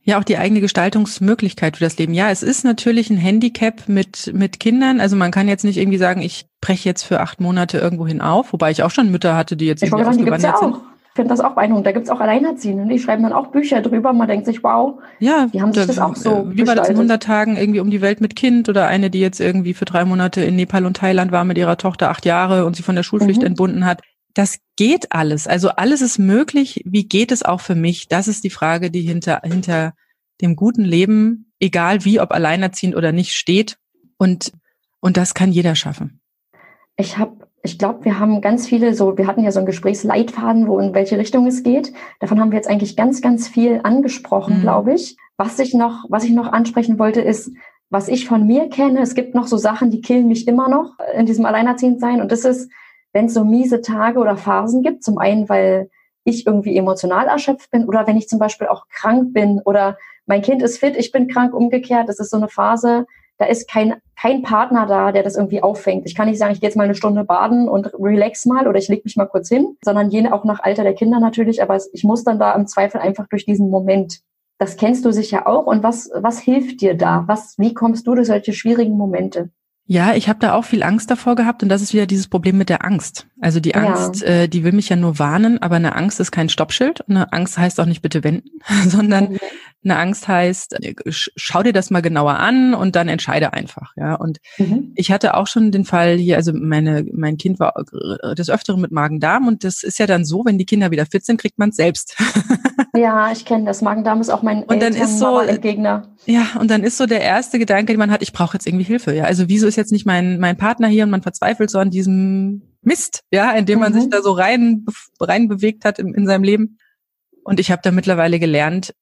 [0.03, 2.15] Ja, auch die eigene Gestaltungsmöglichkeit für das Leben.
[2.15, 4.99] Ja, es ist natürlich ein Handicap mit, mit Kindern.
[4.99, 8.51] Also man kann jetzt nicht irgendwie sagen, ich breche jetzt für acht Monate irgendwohin auf,
[8.51, 10.75] wobei ich auch schon Mütter hatte, die jetzt ich irgendwie sagen, ausgewandert ja sind.
[11.13, 11.85] Ich finde das auch beeindruckend.
[11.85, 14.13] Da gibt's auch Alleinerziehende, die schreiben dann auch Bücher drüber.
[14.13, 16.95] Man denkt sich, wow, ja, die haben sich das auch so Wie war das in
[16.95, 20.05] 100 Tagen irgendwie um die Welt mit Kind oder eine, die jetzt irgendwie für drei
[20.05, 23.03] Monate in Nepal und Thailand war mit ihrer Tochter acht Jahre und sie von der
[23.03, 23.47] Schulpflicht mhm.
[23.47, 24.01] entbunden hat
[24.33, 25.47] das geht alles.
[25.47, 26.81] Also alles ist möglich.
[26.85, 28.07] Wie geht es auch für mich?
[28.07, 29.93] Das ist die Frage, die hinter, hinter
[30.41, 33.77] dem guten Leben, egal wie, ob alleinerziehend oder nicht, steht.
[34.17, 34.53] Und,
[34.99, 36.21] und das kann jeder schaffen.
[36.95, 40.67] Ich habe, ich glaube, wir haben ganz viele so, wir hatten ja so einen Gesprächsleitfaden,
[40.67, 41.93] wo in welche Richtung es geht.
[42.19, 44.61] Davon haben wir jetzt eigentlich ganz, ganz viel angesprochen, mhm.
[44.61, 45.17] glaube ich.
[45.37, 47.51] Was ich noch, was ich noch ansprechen wollte, ist,
[47.89, 49.01] was ich von mir kenne.
[49.01, 52.21] Es gibt noch so Sachen, die killen mich immer noch in diesem Alleinerziehendsein.
[52.21, 52.71] Und das ist,
[53.13, 55.03] wenn es so miese Tage oder Phasen gibt.
[55.03, 55.89] Zum einen, weil
[56.23, 60.41] ich irgendwie emotional erschöpft bin oder wenn ich zum Beispiel auch krank bin oder mein
[60.41, 62.07] Kind ist fit, ich bin krank, umgekehrt.
[62.07, 63.05] Das ist so eine Phase,
[63.41, 66.05] da ist kein, kein Partner da, der das irgendwie auffängt.
[66.05, 68.77] Ich kann nicht sagen, ich gehe jetzt mal eine Stunde baden und relax mal oder
[68.77, 71.63] ich lege mich mal kurz hin, sondern je auch nach Alter der Kinder natürlich.
[71.63, 74.19] Aber ich muss dann da im Zweifel einfach durch diesen Moment.
[74.59, 75.65] Das kennst du sicher auch.
[75.65, 77.23] Und was, was hilft dir da?
[77.25, 79.49] Was, wie kommst du durch solche schwierigen Momente?
[79.91, 82.57] Ja, ich habe da auch viel Angst davor gehabt und das ist wieder dieses Problem
[82.57, 83.27] mit der Angst.
[83.41, 84.27] Also die Angst, ja.
[84.27, 87.03] äh, die will mich ja nur warnen, aber eine Angst ist kein Stoppschild.
[87.09, 88.51] Eine Angst heißt auch nicht bitte wenden,
[88.87, 89.39] sondern mhm.
[89.83, 93.91] eine Angst heißt, äh, schau dir das mal genauer an und dann entscheide einfach.
[93.97, 94.93] Ja, und mhm.
[94.95, 97.73] ich hatte auch schon den Fall hier, also meine mein Kind war
[98.37, 101.25] des Öfteren mit Magen-Darm und das ist ja dann so, wenn die Kinder wieder fit
[101.25, 102.15] sind, kriegt man es selbst.
[102.93, 103.81] Ja, ich kenne das.
[103.81, 106.09] Magen-Darm ist auch mein und dann ist so Gegner.
[106.25, 108.83] Ja, und dann ist so der erste Gedanke, den man hat, ich brauche jetzt irgendwie
[108.83, 109.15] Hilfe.
[109.15, 111.89] Ja, also wieso ist jetzt nicht mein mein Partner hier und man verzweifelt so an
[111.89, 114.09] diesem Mist, ja, in dem man sich mhm.
[114.11, 114.85] da so rein
[115.19, 116.77] rein bewegt hat in, in seinem Leben.
[117.43, 118.93] Und ich habe da mittlerweile gelernt,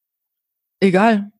[0.80, 1.32] egal.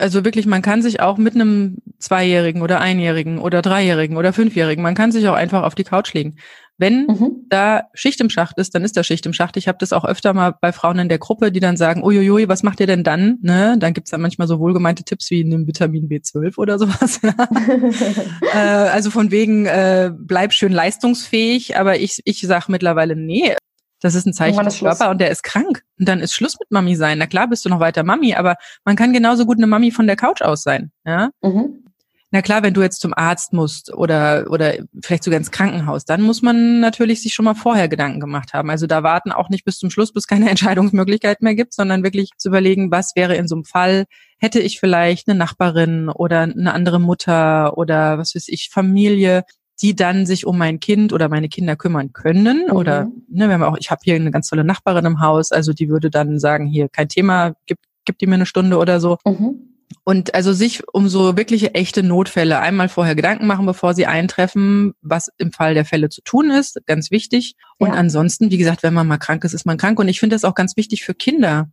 [0.00, 4.82] Also wirklich, man kann sich auch mit einem Zweijährigen oder Einjährigen oder Dreijährigen oder Fünfjährigen,
[4.82, 6.36] man kann sich auch einfach auf die Couch legen.
[6.78, 7.44] Wenn mhm.
[7.50, 9.58] da Schicht im Schacht ist, dann ist da Schicht im Schacht.
[9.58, 12.48] Ich habe das auch öfter mal bei Frauen in der Gruppe, die dann sagen, uiuiui,
[12.48, 13.36] was macht ihr denn dann?
[13.42, 13.76] Ne?
[13.78, 17.20] Dann gibt's dann manchmal so wohlgemeinte Tipps wie nimm Vitamin B12 oder sowas.
[18.54, 21.76] äh, also von wegen, äh, bleib schön leistungsfähig.
[21.76, 23.54] Aber ich, ich sag mittlerweile, nee,
[24.00, 25.82] das ist ein Zeichen des Körper und der ist krank.
[25.98, 27.18] Und dann ist Schluss mit Mami sein.
[27.18, 30.06] Na klar bist du noch weiter Mami, aber man kann genauso gut eine Mami von
[30.06, 30.90] der Couch aus sein.
[31.04, 31.30] Ja?
[31.42, 31.84] Mhm.
[32.32, 36.22] Na klar, wenn du jetzt zum Arzt musst oder, oder vielleicht sogar ins Krankenhaus, dann
[36.22, 38.70] muss man natürlich sich schon mal vorher Gedanken gemacht haben.
[38.70, 42.30] Also da warten auch nicht bis zum Schluss, bis keine Entscheidungsmöglichkeit mehr gibt, sondern wirklich
[42.36, 44.04] zu überlegen, was wäre in so einem Fall,
[44.38, 49.44] hätte ich vielleicht eine Nachbarin oder eine andere Mutter oder was weiß ich, Familie,
[49.82, 52.66] die dann sich um mein Kind oder meine Kinder kümmern können.
[52.66, 52.76] Mhm.
[52.76, 55.72] Oder ne, wir haben auch, ich habe hier eine ganz tolle Nachbarin im Haus, also
[55.72, 59.18] die würde dann sagen, hier kein Thema, gib, gib die mir eine Stunde oder so.
[59.24, 59.70] Mhm.
[60.04, 64.92] Und also sich um so wirkliche echte Notfälle einmal vorher Gedanken machen, bevor sie eintreffen,
[65.02, 67.54] was im Fall der Fälle zu tun ist, ganz wichtig.
[67.78, 67.94] Und ja.
[67.94, 69.98] ansonsten, wie gesagt, wenn man mal krank ist, ist man krank.
[69.98, 71.70] Und ich finde das auch ganz wichtig für Kinder,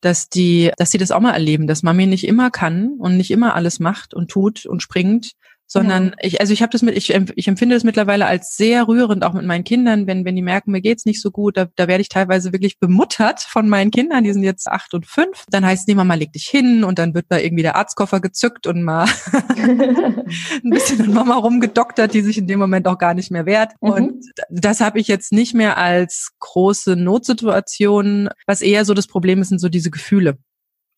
[0.00, 3.30] dass die, dass sie das auch mal erleben, dass Mami nicht immer kann und nicht
[3.30, 5.32] immer alles macht und tut und springt,
[5.66, 6.14] sondern ja.
[6.20, 9.32] ich, also ich habe das mit, ich, ich empfinde das mittlerweile als sehr rührend, auch
[9.32, 12.02] mit meinen Kindern, wenn, wenn die merken, mir geht's nicht so gut, da, da werde
[12.02, 15.44] ich teilweise wirklich bemuttert von meinen Kindern, die sind jetzt acht und fünf.
[15.50, 18.20] Dann heißt es, nee, Mama, leg dich hin und dann wird da irgendwie der Arztkoffer
[18.20, 19.06] gezückt und mal
[19.56, 23.72] ein bisschen mit Mama rumgedoktert, die sich in dem Moment auch gar nicht mehr wehrt.
[23.80, 23.90] Mhm.
[23.90, 28.28] Und das habe ich jetzt nicht mehr als große Notsituation.
[28.46, 30.38] Was eher so das Problem ist, sind so diese Gefühle.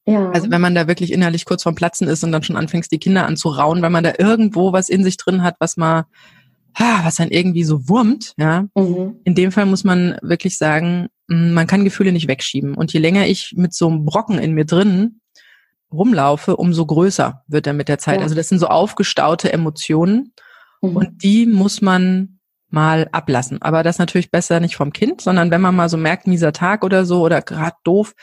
[0.08, 0.30] Ja.
[0.30, 2.98] Also wenn man da wirklich innerlich kurz vorm Platzen ist und dann schon anfängt, die
[2.98, 6.06] Kinder anzurauen, weil man da irgendwo was in sich drin hat, was mal,
[6.78, 8.64] was dann irgendwie so wurmt, ja.
[8.74, 9.16] Mhm.
[9.24, 12.74] In dem Fall muss man wirklich sagen, hm, man kann Gefühle nicht wegschieben.
[12.74, 15.20] Und je länger ich mit so einem Brocken in mir drin
[15.92, 18.16] rumlaufe, umso größer wird er mit der Zeit.
[18.16, 18.22] Ja.
[18.22, 20.32] Also das sind so aufgestaute Emotionen
[20.80, 20.96] mhm.
[20.96, 22.38] und die muss man
[22.70, 23.60] mal ablassen.
[23.60, 26.82] Aber das natürlich besser nicht vom Kind, sondern wenn man mal so merkt, mieser Tag
[26.82, 28.14] oder so oder gerade doof,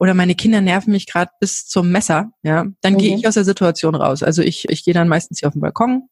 [0.00, 2.98] oder meine Kinder nerven mich gerade bis zum Messer, ja, dann mhm.
[2.98, 4.22] gehe ich aus der Situation raus.
[4.22, 6.08] Also ich, ich gehe dann meistens hier auf den Balkon,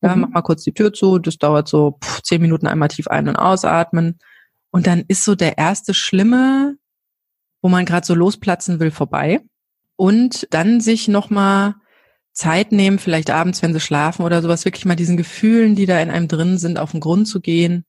[0.00, 0.22] ja, mhm.
[0.22, 3.28] mach mal kurz die Tür zu, das dauert so pff, zehn Minuten einmal tief ein-
[3.28, 4.20] und ausatmen.
[4.70, 6.76] Und dann ist so der erste Schlimme,
[7.60, 9.40] wo man gerade so losplatzen will, vorbei.
[9.96, 11.74] Und dann sich nochmal
[12.32, 16.00] Zeit nehmen, vielleicht abends, wenn sie schlafen oder sowas, wirklich mal diesen Gefühlen, die da
[16.00, 17.84] in einem drin sind, auf den Grund zu gehen,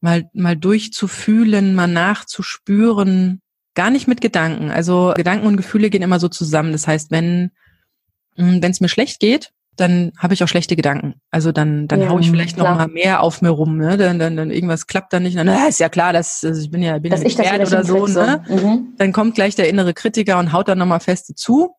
[0.00, 3.42] mal, mal durchzufühlen, mal nachzuspüren,
[3.74, 4.70] gar nicht mit Gedanken.
[4.70, 6.72] Also Gedanken und Gefühle gehen immer so zusammen.
[6.72, 7.50] Das heißt, wenn
[8.36, 11.14] hm, wenn es mir schlecht geht, dann habe ich auch schlechte Gedanken.
[11.30, 12.70] Also dann, dann ja, hau ich vielleicht klar.
[12.70, 13.96] noch mal mehr auf mir rum, ne?
[13.96, 15.36] Dann, dann, dann irgendwas klappt dann nicht.
[15.36, 17.66] Dann na, ist ja klar, dass also ich bin ja bin dass ja nicht Pferd
[17.66, 18.44] oder so, ne?
[18.48, 18.94] Mhm.
[18.98, 21.74] Dann kommt gleich der innere Kritiker und haut dann noch mal feste zu.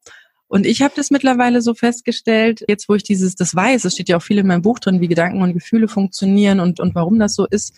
[0.47, 4.09] Und ich habe das mittlerweile so festgestellt, jetzt wo ich dieses, das weiß, es steht
[4.09, 7.17] ja auch viel in meinem Buch drin, wie Gedanken und Gefühle funktionieren und, und warum
[7.17, 7.73] das so ist.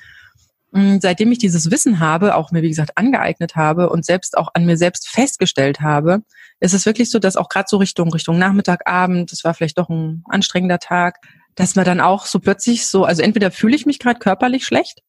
[0.78, 4.50] Mm, seitdem ich dieses Wissen habe, auch mir wie gesagt angeeignet habe und selbst auch
[4.54, 6.22] an mir selbst festgestellt habe,
[6.60, 9.80] ist es wirklich so, dass auch gerade so Richtung Richtung Nachmittag, Abend, das war vielleicht
[9.80, 11.18] doch ein anstrengender Tag,
[11.56, 15.02] dass man dann auch so plötzlich so, also entweder fühle ich mich gerade körperlich schlecht,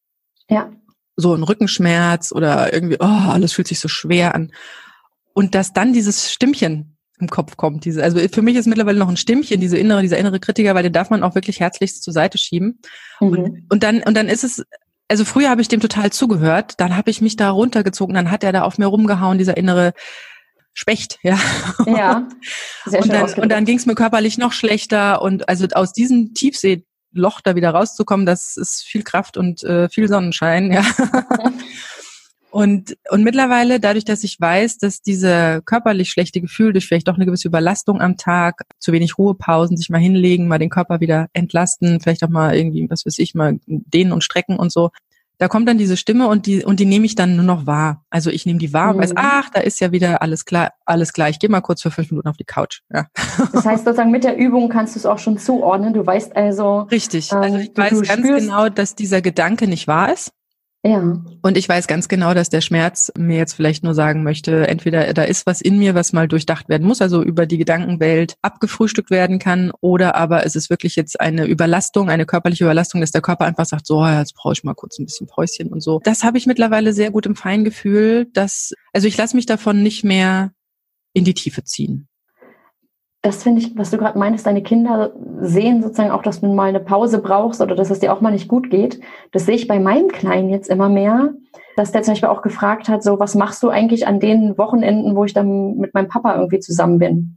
[0.49, 0.71] ja,
[1.15, 4.51] so ein Rückenschmerz oder irgendwie, oh, alles fühlt sich so schwer an,
[5.33, 7.85] und dass dann dieses Stimmchen im Kopf kommt.
[7.85, 10.83] Diese, also für mich ist mittlerweile noch ein Stimmchen, diese innere, dieser innere Kritiker, weil
[10.83, 12.79] den darf man auch wirklich herzlichst zur Seite schieben.
[13.19, 13.27] Mhm.
[13.27, 14.63] Und, und dann, und dann ist es,
[15.09, 18.43] also früher habe ich dem total zugehört, dann habe ich mich da runtergezogen, dann hat
[18.43, 19.93] er da auf mir rumgehauen, dieser innere
[20.73, 21.37] Specht, ja.
[21.85, 22.27] Ja.
[22.85, 26.33] Sehr und, dann, und dann ging es mir körperlich noch schlechter und also aus diesem
[26.35, 30.85] Tiefseeloch da wieder rauszukommen, das ist viel Kraft und äh, viel Sonnenschein, ja.
[32.51, 37.15] Und, und mittlerweile, dadurch, dass ich weiß, dass diese körperlich schlechte Gefühl durch vielleicht doch
[37.15, 41.27] eine gewisse Überlastung am Tag, zu wenig Ruhepausen, sich mal hinlegen, mal den Körper wieder
[41.33, 44.89] entlasten, vielleicht auch mal irgendwie, was weiß ich, mal dehnen und strecken und so.
[45.37, 48.03] Da kommt dann diese Stimme und die, und die nehme ich dann nur noch wahr.
[48.09, 49.19] Also ich nehme die wahr und weiß, mhm.
[49.19, 51.29] ach, da ist ja wieder alles klar, alles klar.
[51.29, 52.81] Ich gehe mal kurz für fünf Minuten auf die Couch.
[52.93, 53.05] Ja.
[53.53, 55.93] Das heißt sozusagen mit der Übung kannst du es auch schon zuordnen.
[55.93, 56.81] Du weißt also.
[56.91, 57.31] Richtig.
[57.31, 60.33] Also ich ähm, weiß ganz genau, dass dieser Gedanke nicht wahr ist.
[60.85, 61.21] Ja.
[61.41, 65.13] Und ich weiß ganz genau, dass der Schmerz mir jetzt vielleicht nur sagen möchte, entweder
[65.13, 69.11] da ist was in mir, was mal durchdacht werden muss, also über die Gedankenwelt abgefrühstückt
[69.11, 73.21] werden kann, oder aber es ist wirklich jetzt eine Überlastung, eine körperliche Überlastung, dass der
[73.21, 75.99] Körper einfach sagt, so, jetzt brauche ich mal kurz ein bisschen Päuschen und so.
[76.03, 80.05] Das habe ich mittlerweile sehr gut im Feingefühl, dass, also ich lasse mich davon nicht
[80.05, 80.53] mehr
[81.13, 82.08] in die Tiefe ziehen
[83.21, 85.11] das finde ich, was du gerade meinst, deine Kinder
[85.41, 88.31] sehen sozusagen auch, dass du mal eine Pause brauchst oder dass es dir auch mal
[88.31, 89.01] nicht gut geht.
[89.31, 91.33] Das sehe ich bei meinem Kleinen jetzt immer mehr,
[91.75, 95.17] dass der zum Beispiel auch gefragt hat, so, was machst du eigentlich an den Wochenenden,
[95.17, 97.35] wo ich dann mit meinem Papa irgendwie zusammen bin?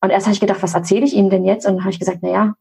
[0.00, 1.66] Und erst habe ich gedacht, was erzähle ich ihm denn jetzt?
[1.66, 2.54] Und dann habe ich gesagt, na ja,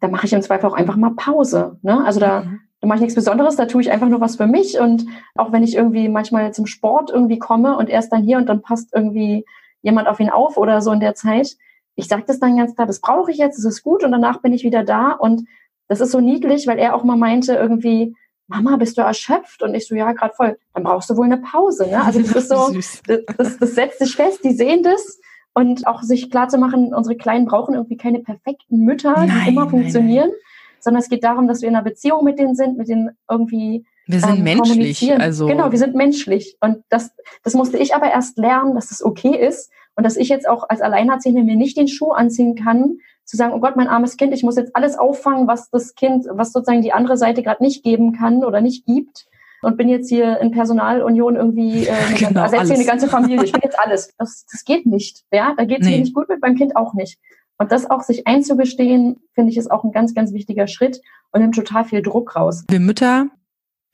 [0.00, 1.78] da mache ich im Zweifel auch einfach mal Pause.
[1.82, 2.02] Ne?
[2.04, 2.60] Also da, mhm.
[2.80, 4.78] da mache ich nichts Besonderes, da tue ich einfach nur was für mich.
[4.80, 5.04] Und
[5.34, 8.48] auch wenn ich irgendwie manchmal zum Sport irgendwie komme und er ist dann hier und
[8.48, 9.44] dann passt irgendwie
[9.82, 11.56] jemand auf ihn auf oder so in der Zeit,
[11.96, 14.40] ich sage das dann ganz klar, das brauche ich jetzt, das ist gut und danach
[14.42, 15.12] bin ich wieder da.
[15.12, 15.48] Und
[15.88, 18.14] das ist so niedlich, weil er auch mal meinte irgendwie,
[18.48, 19.62] Mama, bist du erschöpft?
[19.62, 20.58] Und ich so, ja, gerade voll.
[20.74, 21.88] Dann brauchst du wohl eine Pause.
[21.88, 22.04] Ne?
[22.04, 22.72] Also das ist so,
[23.38, 25.18] das, das setzt sich fest, die sehen das.
[25.54, 29.48] Und auch sich klar zu machen, unsere Kleinen brauchen irgendwie keine perfekten Mütter, die nein,
[29.48, 30.80] immer funktionieren, nein, nein.
[30.80, 33.86] sondern es geht darum, dass wir in einer Beziehung mit denen sind, mit denen irgendwie
[34.06, 37.10] wir sind ähm, menschlich, also genau, wir sind menschlich und das
[37.42, 40.68] das musste ich aber erst lernen, dass das okay ist und dass ich jetzt auch
[40.68, 44.32] als Alleinerziehende mir nicht den Schuh anziehen kann, zu sagen, oh Gott, mein armes Kind,
[44.32, 47.82] ich muss jetzt alles auffangen, was das Kind, was sozusagen die andere Seite gerade nicht
[47.82, 49.26] geben kann oder nicht gibt.
[49.62, 53.42] Und bin jetzt hier in Personalunion irgendwie, äh, genau, ersetze hier eine ganze Familie.
[53.42, 54.14] Ich bin jetzt alles.
[54.18, 55.24] Das, das geht nicht.
[55.32, 55.94] Ja, da geht es nee.
[55.94, 57.18] mir nicht gut mit meinem Kind auch nicht.
[57.58, 61.00] Und das auch sich einzugestehen, finde ich, ist auch ein ganz, ganz wichtiger Schritt
[61.32, 62.64] und nimmt total viel Druck raus.
[62.68, 63.28] Wir Mütter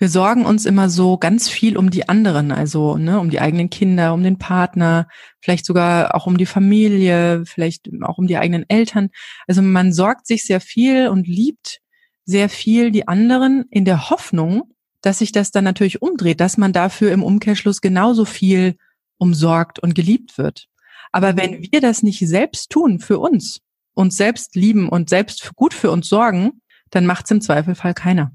[0.03, 3.71] wir sorgen uns immer so ganz viel um die anderen, also ne, um die eigenen
[3.71, 5.07] Kinder, um den Partner,
[5.41, 9.11] vielleicht sogar auch um die Familie, vielleicht auch um die eigenen Eltern.
[9.47, 11.79] Also man sorgt sich sehr viel und liebt
[12.25, 16.73] sehr viel die anderen in der Hoffnung, dass sich das dann natürlich umdreht, dass man
[16.73, 18.75] dafür im Umkehrschluss genauso viel
[19.19, 20.67] umsorgt und geliebt wird.
[21.13, 23.61] Aber wenn wir das nicht selbst tun für uns,
[23.95, 28.33] uns selbst lieben und selbst gut für uns sorgen, dann macht es im Zweifelfall keiner.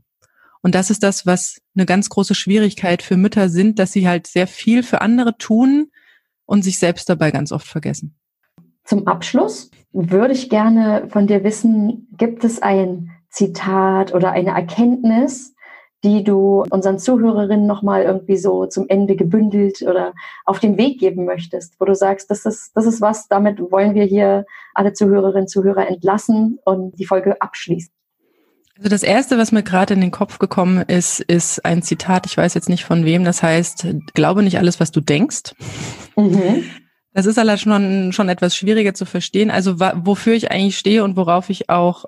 [0.62, 4.28] Und das ist das, was eine ganz große Schwierigkeit für Mütter sind, dass sie halt
[4.28, 5.92] sehr viel für andere tun
[6.46, 8.16] und sich selbst dabei ganz oft vergessen.
[8.84, 15.54] Zum Abschluss würde ich gerne von dir wissen, gibt es ein Zitat oder eine Erkenntnis,
[16.04, 20.14] die du unseren Zuhörerinnen nochmal irgendwie so zum Ende gebündelt oder
[20.46, 23.96] auf den Weg geben möchtest, wo du sagst, das ist, das ist was, damit wollen
[23.96, 27.92] wir hier alle Zuhörerinnen und Zuhörer entlassen und die Folge abschließen.
[28.78, 32.38] Also das erste, was mir gerade in den Kopf gekommen ist, ist ein Zitat, ich
[32.38, 35.54] weiß jetzt nicht von wem, das heißt, glaube nicht alles, was du denkst.
[36.16, 36.64] Mhm.
[37.14, 39.50] Das ist allein schon, schon etwas schwieriger zu verstehen.
[39.50, 42.06] Also wofür ich eigentlich stehe und worauf ich auch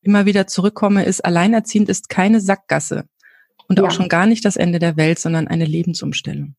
[0.00, 3.04] immer wieder zurückkomme, ist, alleinerziehend ist keine Sackgasse
[3.68, 3.84] und ja.
[3.84, 6.54] auch schon gar nicht das Ende der Welt, sondern eine Lebensumstellung.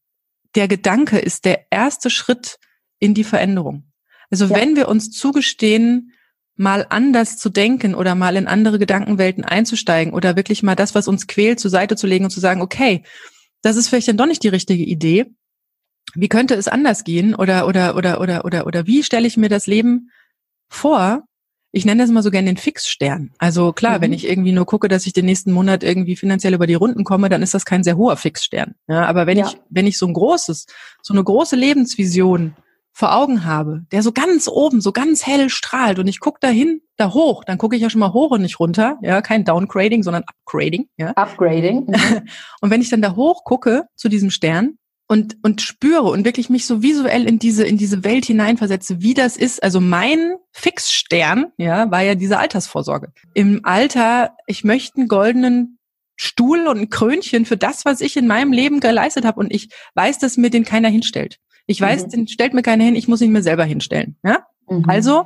[0.53, 2.59] Der Gedanke ist der erste Schritt
[2.99, 3.91] in die Veränderung.
[4.29, 4.55] Also ja.
[4.55, 6.11] wenn wir uns zugestehen,
[6.57, 11.07] mal anders zu denken oder mal in andere Gedankenwelten einzusteigen oder wirklich mal das, was
[11.07, 13.03] uns quält, zur Seite zu legen und zu sagen, okay,
[13.61, 15.27] das ist vielleicht dann doch nicht die richtige Idee.
[16.15, 17.35] Wie könnte es anders gehen?
[17.35, 20.09] Oder, oder, oder, oder, oder, oder wie stelle ich mir das Leben
[20.67, 21.23] vor?
[21.71, 23.31] Ich nenne das immer so gerne den Fixstern.
[23.37, 24.01] Also klar, mhm.
[24.03, 27.03] wenn ich irgendwie nur gucke, dass ich den nächsten Monat irgendwie finanziell über die Runden
[27.03, 28.75] komme, dann ist das kein sehr hoher Fixstern.
[28.87, 29.47] Ja, aber wenn ja.
[29.47, 30.65] ich, wenn ich so ein großes,
[31.03, 32.55] so eine große Lebensvision
[32.97, 36.81] vor Augen habe, der so ganz oben, so ganz hell strahlt und ich gucke dahin,
[36.95, 40.01] da hoch, dann gucke ich ja schon mal hoch und nicht runter, ja, kein Downgrading,
[40.01, 41.11] sondern Upgrading, ja.
[41.11, 41.85] Upgrading.
[41.85, 41.95] Mhm.
[42.61, 46.49] und wenn ich dann da hoch gucke zu diesem Stern und und spüre und wirklich
[46.49, 51.51] mich so visuell in diese in diese Welt hineinversetze, wie das ist, also mein Fixstern,
[51.57, 53.13] ja, war ja diese Altersvorsorge.
[53.35, 55.77] Im Alter, ich möchte einen goldenen
[56.15, 59.69] Stuhl und ein Krönchen für das, was ich in meinem Leben geleistet habe und ich
[59.93, 61.37] weiß, dass mir den keiner hinstellt.
[61.67, 62.09] Ich weiß, mhm.
[62.09, 64.15] den stellt mir keiner hin, ich muss ihn mir selber hinstellen.
[64.23, 64.47] Ja?
[64.67, 64.85] Mhm.
[64.87, 65.25] Also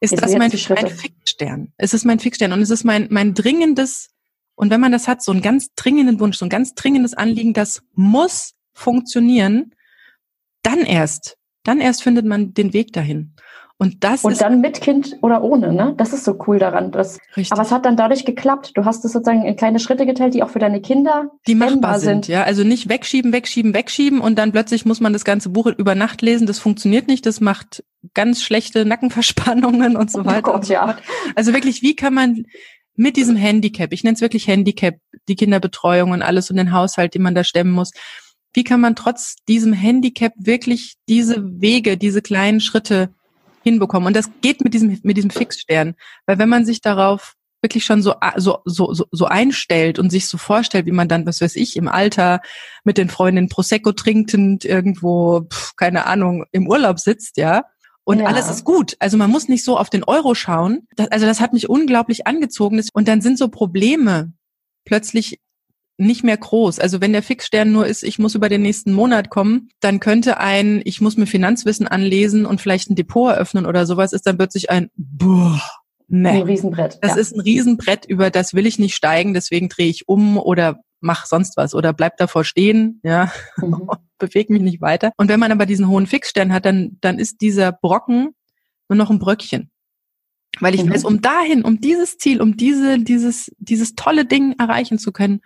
[0.00, 1.72] ist Jetzt das mein, mein Fixstern.
[1.76, 4.10] Es ist mein Fixstern und es ist mein, mein dringendes,
[4.54, 7.52] und wenn man das hat, so einen ganz dringenden Wunsch, so ein ganz dringendes Anliegen,
[7.52, 9.74] das muss funktionieren,
[10.62, 13.34] dann erst, dann erst findet man den Weg dahin.
[13.80, 15.94] Und das und dann mit Kind oder ohne, ne?
[15.96, 16.90] Das ist so cool daran.
[16.90, 17.52] Dass, Richtig.
[17.52, 18.72] Aber es hat dann dadurch geklappt.
[18.74, 22.00] Du hast es sozusagen in kleine Schritte geteilt, die auch für deine Kinder die machbar
[22.00, 22.24] sind.
[22.24, 22.28] sind.
[22.28, 25.94] Ja, also nicht wegschieben, wegschieben, wegschieben und dann plötzlich muss man das ganze Buch über
[25.94, 26.48] Nacht lesen.
[26.48, 27.24] Das funktioniert nicht.
[27.24, 30.48] Das macht ganz schlechte Nackenverspannungen und so oh weiter.
[30.48, 30.96] Oh Gott, ja.
[31.36, 32.46] Also wirklich, wie kann man
[32.96, 34.96] mit diesem Handicap, ich nenne es wirklich Handicap,
[35.28, 37.92] die Kinderbetreuung und alles und den Haushalt, den man da stemmen muss,
[38.54, 43.10] wie kann man trotz diesem Handicap wirklich diese Wege, diese kleinen Schritte
[43.68, 44.06] hinbekommen.
[44.06, 45.94] Und das geht mit diesem, mit diesem Fixstern.
[46.26, 50.38] Weil wenn man sich darauf wirklich schon so, so, so, so einstellt und sich so
[50.38, 52.40] vorstellt, wie man dann, was weiß ich, im Alter
[52.84, 57.64] mit den Freundinnen Prosecco trinkend irgendwo, pf, keine Ahnung, im Urlaub sitzt, ja.
[58.04, 58.26] Und ja.
[58.26, 58.96] alles ist gut.
[59.00, 60.86] Also man muss nicht so auf den Euro schauen.
[60.96, 62.82] Das, also das hat mich unglaublich angezogen.
[62.94, 64.32] Und dann sind so Probleme
[64.86, 65.40] plötzlich
[65.98, 66.78] nicht mehr groß.
[66.78, 70.38] Also wenn der Fixstern nur ist, ich muss über den nächsten Monat kommen, dann könnte
[70.38, 74.38] ein, ich muss mir Finanzwissen anlesen und vielleicht ein Depot eröffnen oder sowas, ist dann
[74.38, 75.60] plötzlich ein, boah,
[76.06, 76.28] nee.
[76.28, 76.98] Ein Riesenbrett.
[77.02, 77.20] Das ja.
[77.20, 81.26] ist ein Riesenbrett, über das will ich nicht steigen, deswegen drehe ich um oder mach
[81.26, 83.90] sonst was oder bleib davor stehen, ja, mhm.
[84.18, 85.12] bewege mich nicht weiter.
[85.16, 88.34] Und wenn man aber diesen hohen Fixstern hat, dann, dann ist dieser Brocken
[88.88, 89.70] nur noch ein Bröckchen.
[90.60, 90.92] Weil ich mhm.
[90.92, 95.40] weiß, um dahin, um dieses Ziel, um diese, dieses, dieses tolle Ding erreichen zu können,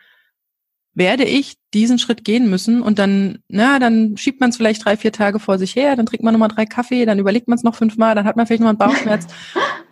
[0.95, 4.97] werde ich diesen Schritt gehen müssen und dann, na, dann schiebt man es vielleicht drei,
[4.97, 7.65] vier Tage vor sich her, dann trinkt man nochmal drei Kaffee, dann überlegt man es
[7.65, 9.27] noch fünfmal, dann hat man vielleicht nochmal einen Bauchschmerz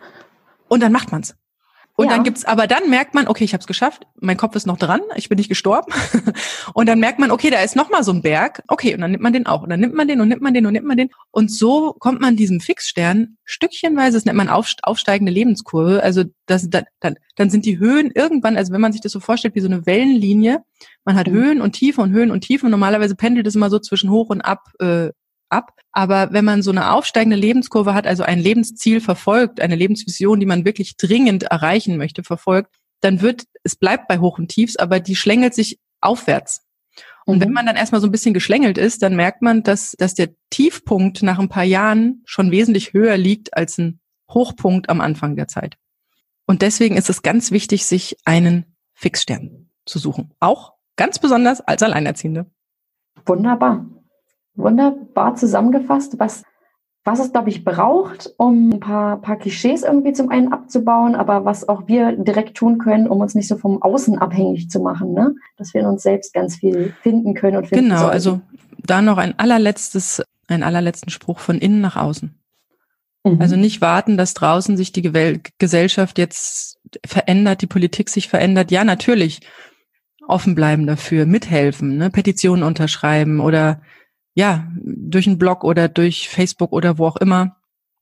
[0.67, 1.35] und dann macht man es.
[1.95, 2.11] Und ja.
[2.11, 4.77] dann gibt's, aber dann merkt man, okay, ich habe es geschafft, mein Kopf ist noch
[4.77, 5.91] dran, ich bin nicht gestorben.
[6.73, 9.11] und dann merkt man, okay, da ist noch mal so ein Berg, okay, und dann
[9.11, 9.63] nimmt man den auch.
[9.63, 11.09] Und dann nimmt man den und nimmt man den und nimmt man den.
[11.31, 16.01] Und so kommt man diesem Fixstern stückchenweise, das nennt man aufsteigende Lebenskurve.
[16.01, 19.19] Also das, dann, dann, dann sind die Höhen irgendwann, also wenn man sich das so
[19.19, 20.63] vorstellt wie so eine Wellenlinie,
[21.03, 21.33] man hat mhm.
[21.33, 22.69] Höhen und Tiefe und Höhen und Tiefen.
[22.69, 25.09] Normalerweise pendelt es immer so zwischen hoch und ab äh,
[25.51, 25.73] ab.
[25.91, 30.45] Aber wenn man so eine aufsteigende Lebenskurve hat, also ein Lebensziel verfolgt, eine Lebensvision, die
[30.45, 34.99] man wirklich dringend erreichen möchte, verfolgt, dann wird, es bleibt bei Hoch und Tiefs, aber
[34.99, 36.61] die schlängelt sich aufwärts.
[37.25, 37.41] Und mhm.
[37.41, 40.29] wenn man dann erstmal so ein bisschen geschlängelt ist, dann merkt man, dass, dass der
[40.49, 43.99] Tiefpunkt nach ein paar Jahren schon wesentlich höher liegt als ein
[44.29, 45.77] Hochpunkt am Anfang der Zeit.
[46.47, 50.33] Und deswegen ist es ganz wichtig, sich einen Fixstern zu suchen.
[50.39, 52.45] Auch ganz besonders als Alleinerziehende.
[53.25, 53.85] Wunderbar
[54.55, 56.43] wunderbar zusammengefasst, was,
[57.03, 61.45] was es, glaube ich, braucht, um ein paar, paar Klischees irgendwie zum einen abzubauen, aber
[61.45, 65.13] was auch wir direkt tun können, um uns nicht so vom Außen abhängig zu machen,
[65.13, 65.35] ne?
[65.57, 68.13] dass wir in uns selbst ganz viel finden können und finden Genau, sollten.
[68.13, 68.41] also
[68.85, 72.35] da noch ein allerletztes, ein allerletzten Spruch von innen nach außen.
[73.23, 73.41] Mhm.
[73.41, 78.71] Also nicht warten, dass draußen sich die Gesellschaft jetzt verändert, die Politik sich verändert.
[78.71, 79.41] Ja, natürlich
[80.27, 82.09] offen bleiben dafür, mithelfen, ne?
[82.09, 83.81] Petitionen unterschreiben oder
[84.33, 87.57] ja, durch einen Blog oder durch Facebook oder wo auch immer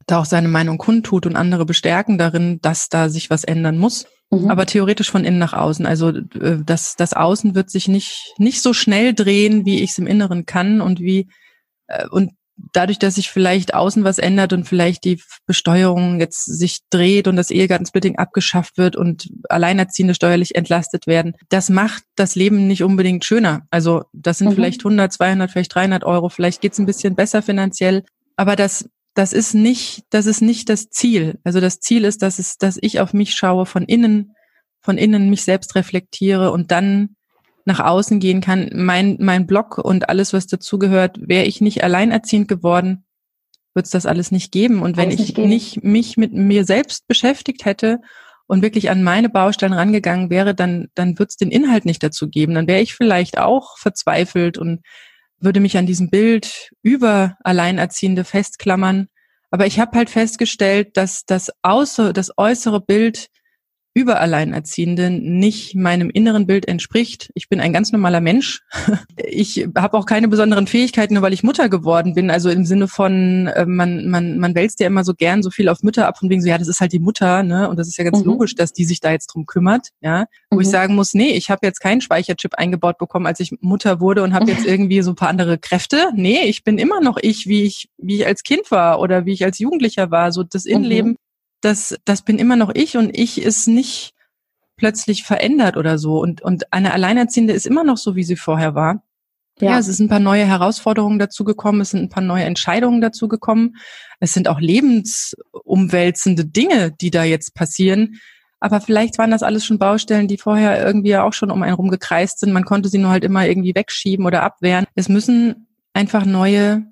[0.06, 4.08] da auch seine Meinung kundtut und andere bestärken darin, dass da sich was ändern muss.
[4.32, 4.50] Mhm.
[4.50, 5.86] Aber theoretisch von innen nach außen.
[5.86, 9.98] Also äh, das, das Außen wird sich nicht, nicht so schnell drehen, wie ich es
[9.98, 11.30] im Inneren kann und wie
[11.88, 12.32] äh, und
[12.74, 17.36] dadurch, dass sich vielleicht außen was ändert und vielleicht die Besteuerung jetzt sich dreht und
[17.36, 23.26] das Ehegattensplitting abgeschafft wird und Alleinerziehende steuerlich entlastet werden, das macht das Leben nicht unbedingt
[23.26, 23.62] schöner.
[23.72, 24.56] Also das sind mhm.
[24.56, 28.04] vielleicht 100, 200, vielleicht 300 Euro, vielleicht geht's ein bisschen besser finanziell,
[28.36, 31.40] aber das das ist nicht, das ist nicht das Ziel.
[31.44, 34.34] Also das Ziel ist, dass es, dass ich auf mich schaue, von innen,
[34.82, 37.18] von innen mich selbst reflektiere und dann
[37.70, 38.70] nach außen gehen kann.
[38.74, 43.06] Mein, mein Blog und alles, was dazugehört, wäre ich nicht alleinerziehend geworden,
[43.74, 44.82] wird es das alles nicht geben.
[44.82, 48.00] Und wenn ich nicht mich mit mir selbst beschäftigt hätte
[48.48, 52.28] und wirklich an meine Baustellen rangegangen wäre, dann, dann wird es den Inhalt nicht dazu
[52.30, 52.56] geben.
[52.56, 54.82] Dann wäre ich vielleicht auch verzweifelt und
[55.40, 59.08] würde mich an diesem Bild über Alleinerziehende festklammern.
[59.52, 63.28] Aber ich habe halt festgestellt, dass das, außer, das äußere Bild
[64.00, 67.30] über Alleinerziehende nicht meinem inneren Bild entspricht.
[67.34, 68.62] Ich bin ein ganz normaler Mensch.
[69.32, 72.32] Ich habe auch keine besonderen Fähigkeiten, nur weil ich Mutter geworden bin.
[72.32, 75.70] Also im Sinne von, äh, man, man, man wälzt ja immer so gern so viel
[75.70, 77.70] auf Mütter ab von wegen so, ja, das ist halt die Mutter, ne?
[77.70, 78.26] Und das ist ja ganz mhm.
[78.26, 80.26] logisch, dass die sich da jetzt drum kümmert, ja.
[80.50, 80.62] Wo mhm.
[80.64, 84.24] ich sagen muss, nee, ich habe jetzt keinen Speicherchip eingebaut bekommen, als ich Mutter wurde
[84.24, 86.10] und habe jetzt irgendwie so ein paar andere Kräfte.
[86.16, 89.34] Nee, ich bin immer noch ich, wie ich, wie ich als Kind war oder wie
[89.34, 90.32] ich als Jugendlicher war.
[90.32, 91.18] So das Innenleben mhm
[91.62, 94.14] das, das bin immer noch ich und ich ist nicht
[94.78, 96.20] plötzlich verändert oder so.
[96.20, 99.04] Und, und eine Alleinerziehende ist immer noch so, wie sie vorher war.
[99.60, 99.72] Ja.
[99.72, 103.02] ja, es sind ein paar neue Herausforderungen dazu gekommen, es sind ein paar neue Entscheidungen
[103.02, 103.76] dazu gekommen.
[104.22, 108.22] Es sind auch lebensumwälzende Dinge, die da jetzt passieren.
[108.62, 112.40] Aber vielleicht waren das alles schon Baustellen, die vorher irgendwie auch schon um einen rumgekreist
[112.40, 112.54] sind.
[112.54, 114.86] Man konnte sie nur halt immer irgendwie wegschieben oder abwehren.
[114.96, 116.84] Es müssen einfach neue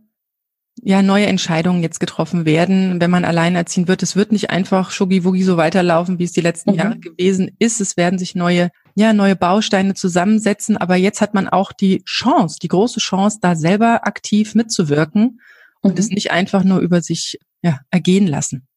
[0.83, 4.03] ja neue Entscheidungen jetzt getroffen werden, wenn man alleinerziehend wird.
[4.03, 6.77] Es wird nicht einfach schuggi so weiterlaufen, wie es die letzten mhm.
[6.77, 7.81] Jahre gewesen ist.
[7.81, 10.77] Es werden sich neue, ja, neue Bausteine zusammensetzen.
[10.77, 15.39] Aber jetzt hat man auch die Chance, die große Chance, da selber aktiv mitzuwirken
[15.81, 15.99] und mhm.
[15.99, 18.67] es nicht einfach nur über sich ja, ergehen lassen.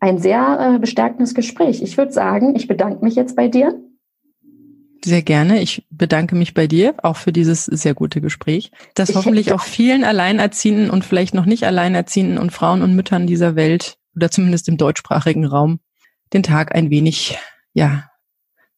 [0.00, 1.82] Ein sehr äh, bestärkendes Gespräch.
[1.82, 3.80] Ich würde sagen, ich bedanke mich jetzt bei dir.
[5.06, 5.62] Sehr gerne.
[5.62, 9.62] Ich bedanke mich bei dir auch für dieses sehr gute Gespräch, das ich hoffentlich auch
[9.62, 14.66] vielen Alleinerziehenden und vielleicht noch nicht Alleinerziehenden und Frauen und Müttern dieser Welt oder zumindest
[14.68, 15.78] im deutschsprachigen Raum
[16.32, 17.38] den Tag ein wenig,
[17.72, 18.10] ja,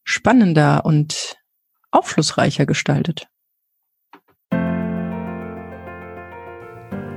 [0.03, 1.37] spannender und
[1.89, 3.27] aufschlussreicher gestaltet.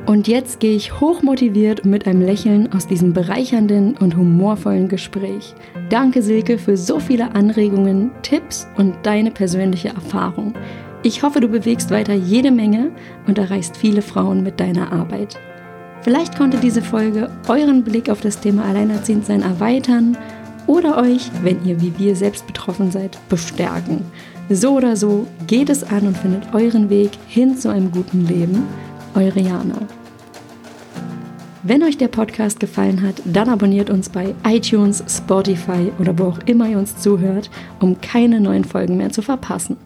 [0.07, 5.55] Und jetzt gehe ich hochmotiviert und mit einem Lächeln aus diesem bereichernden und humorvollen Gespräch.
[5.91, 10.55] Danke Silke für so viele Anregungen, Tipps und deine persönliche Erfahrung.
[11.05, 12.91] Ich hoffe, du bewegst weiter jede Menge
[13.27, 15.39] und erreichst viele Frauen mit deiner Arbeit.
[16.03, 20.19] Vielleicht konnte diese Folge euren Blick auf das Thema Alleinerziehendsein erweitern
[20.67, 24.05] oder euch, wenn ihr wie wir selbst betroffen seid, bestärken.
[24.51, 28.65] So oder so geht es an und findet euren Weg hin zu einem guten Leben.
[29.15, 29.87] Eure Jana.
[31.63, 36.39] Wenn euch der Podcast gefallen hat, dann abonniert uns bei iTunes, Spotify oder wo auch
[36.47, 39.77] immer ihr uns zuhört, um keine neuen Folgen mehr zu verpassen.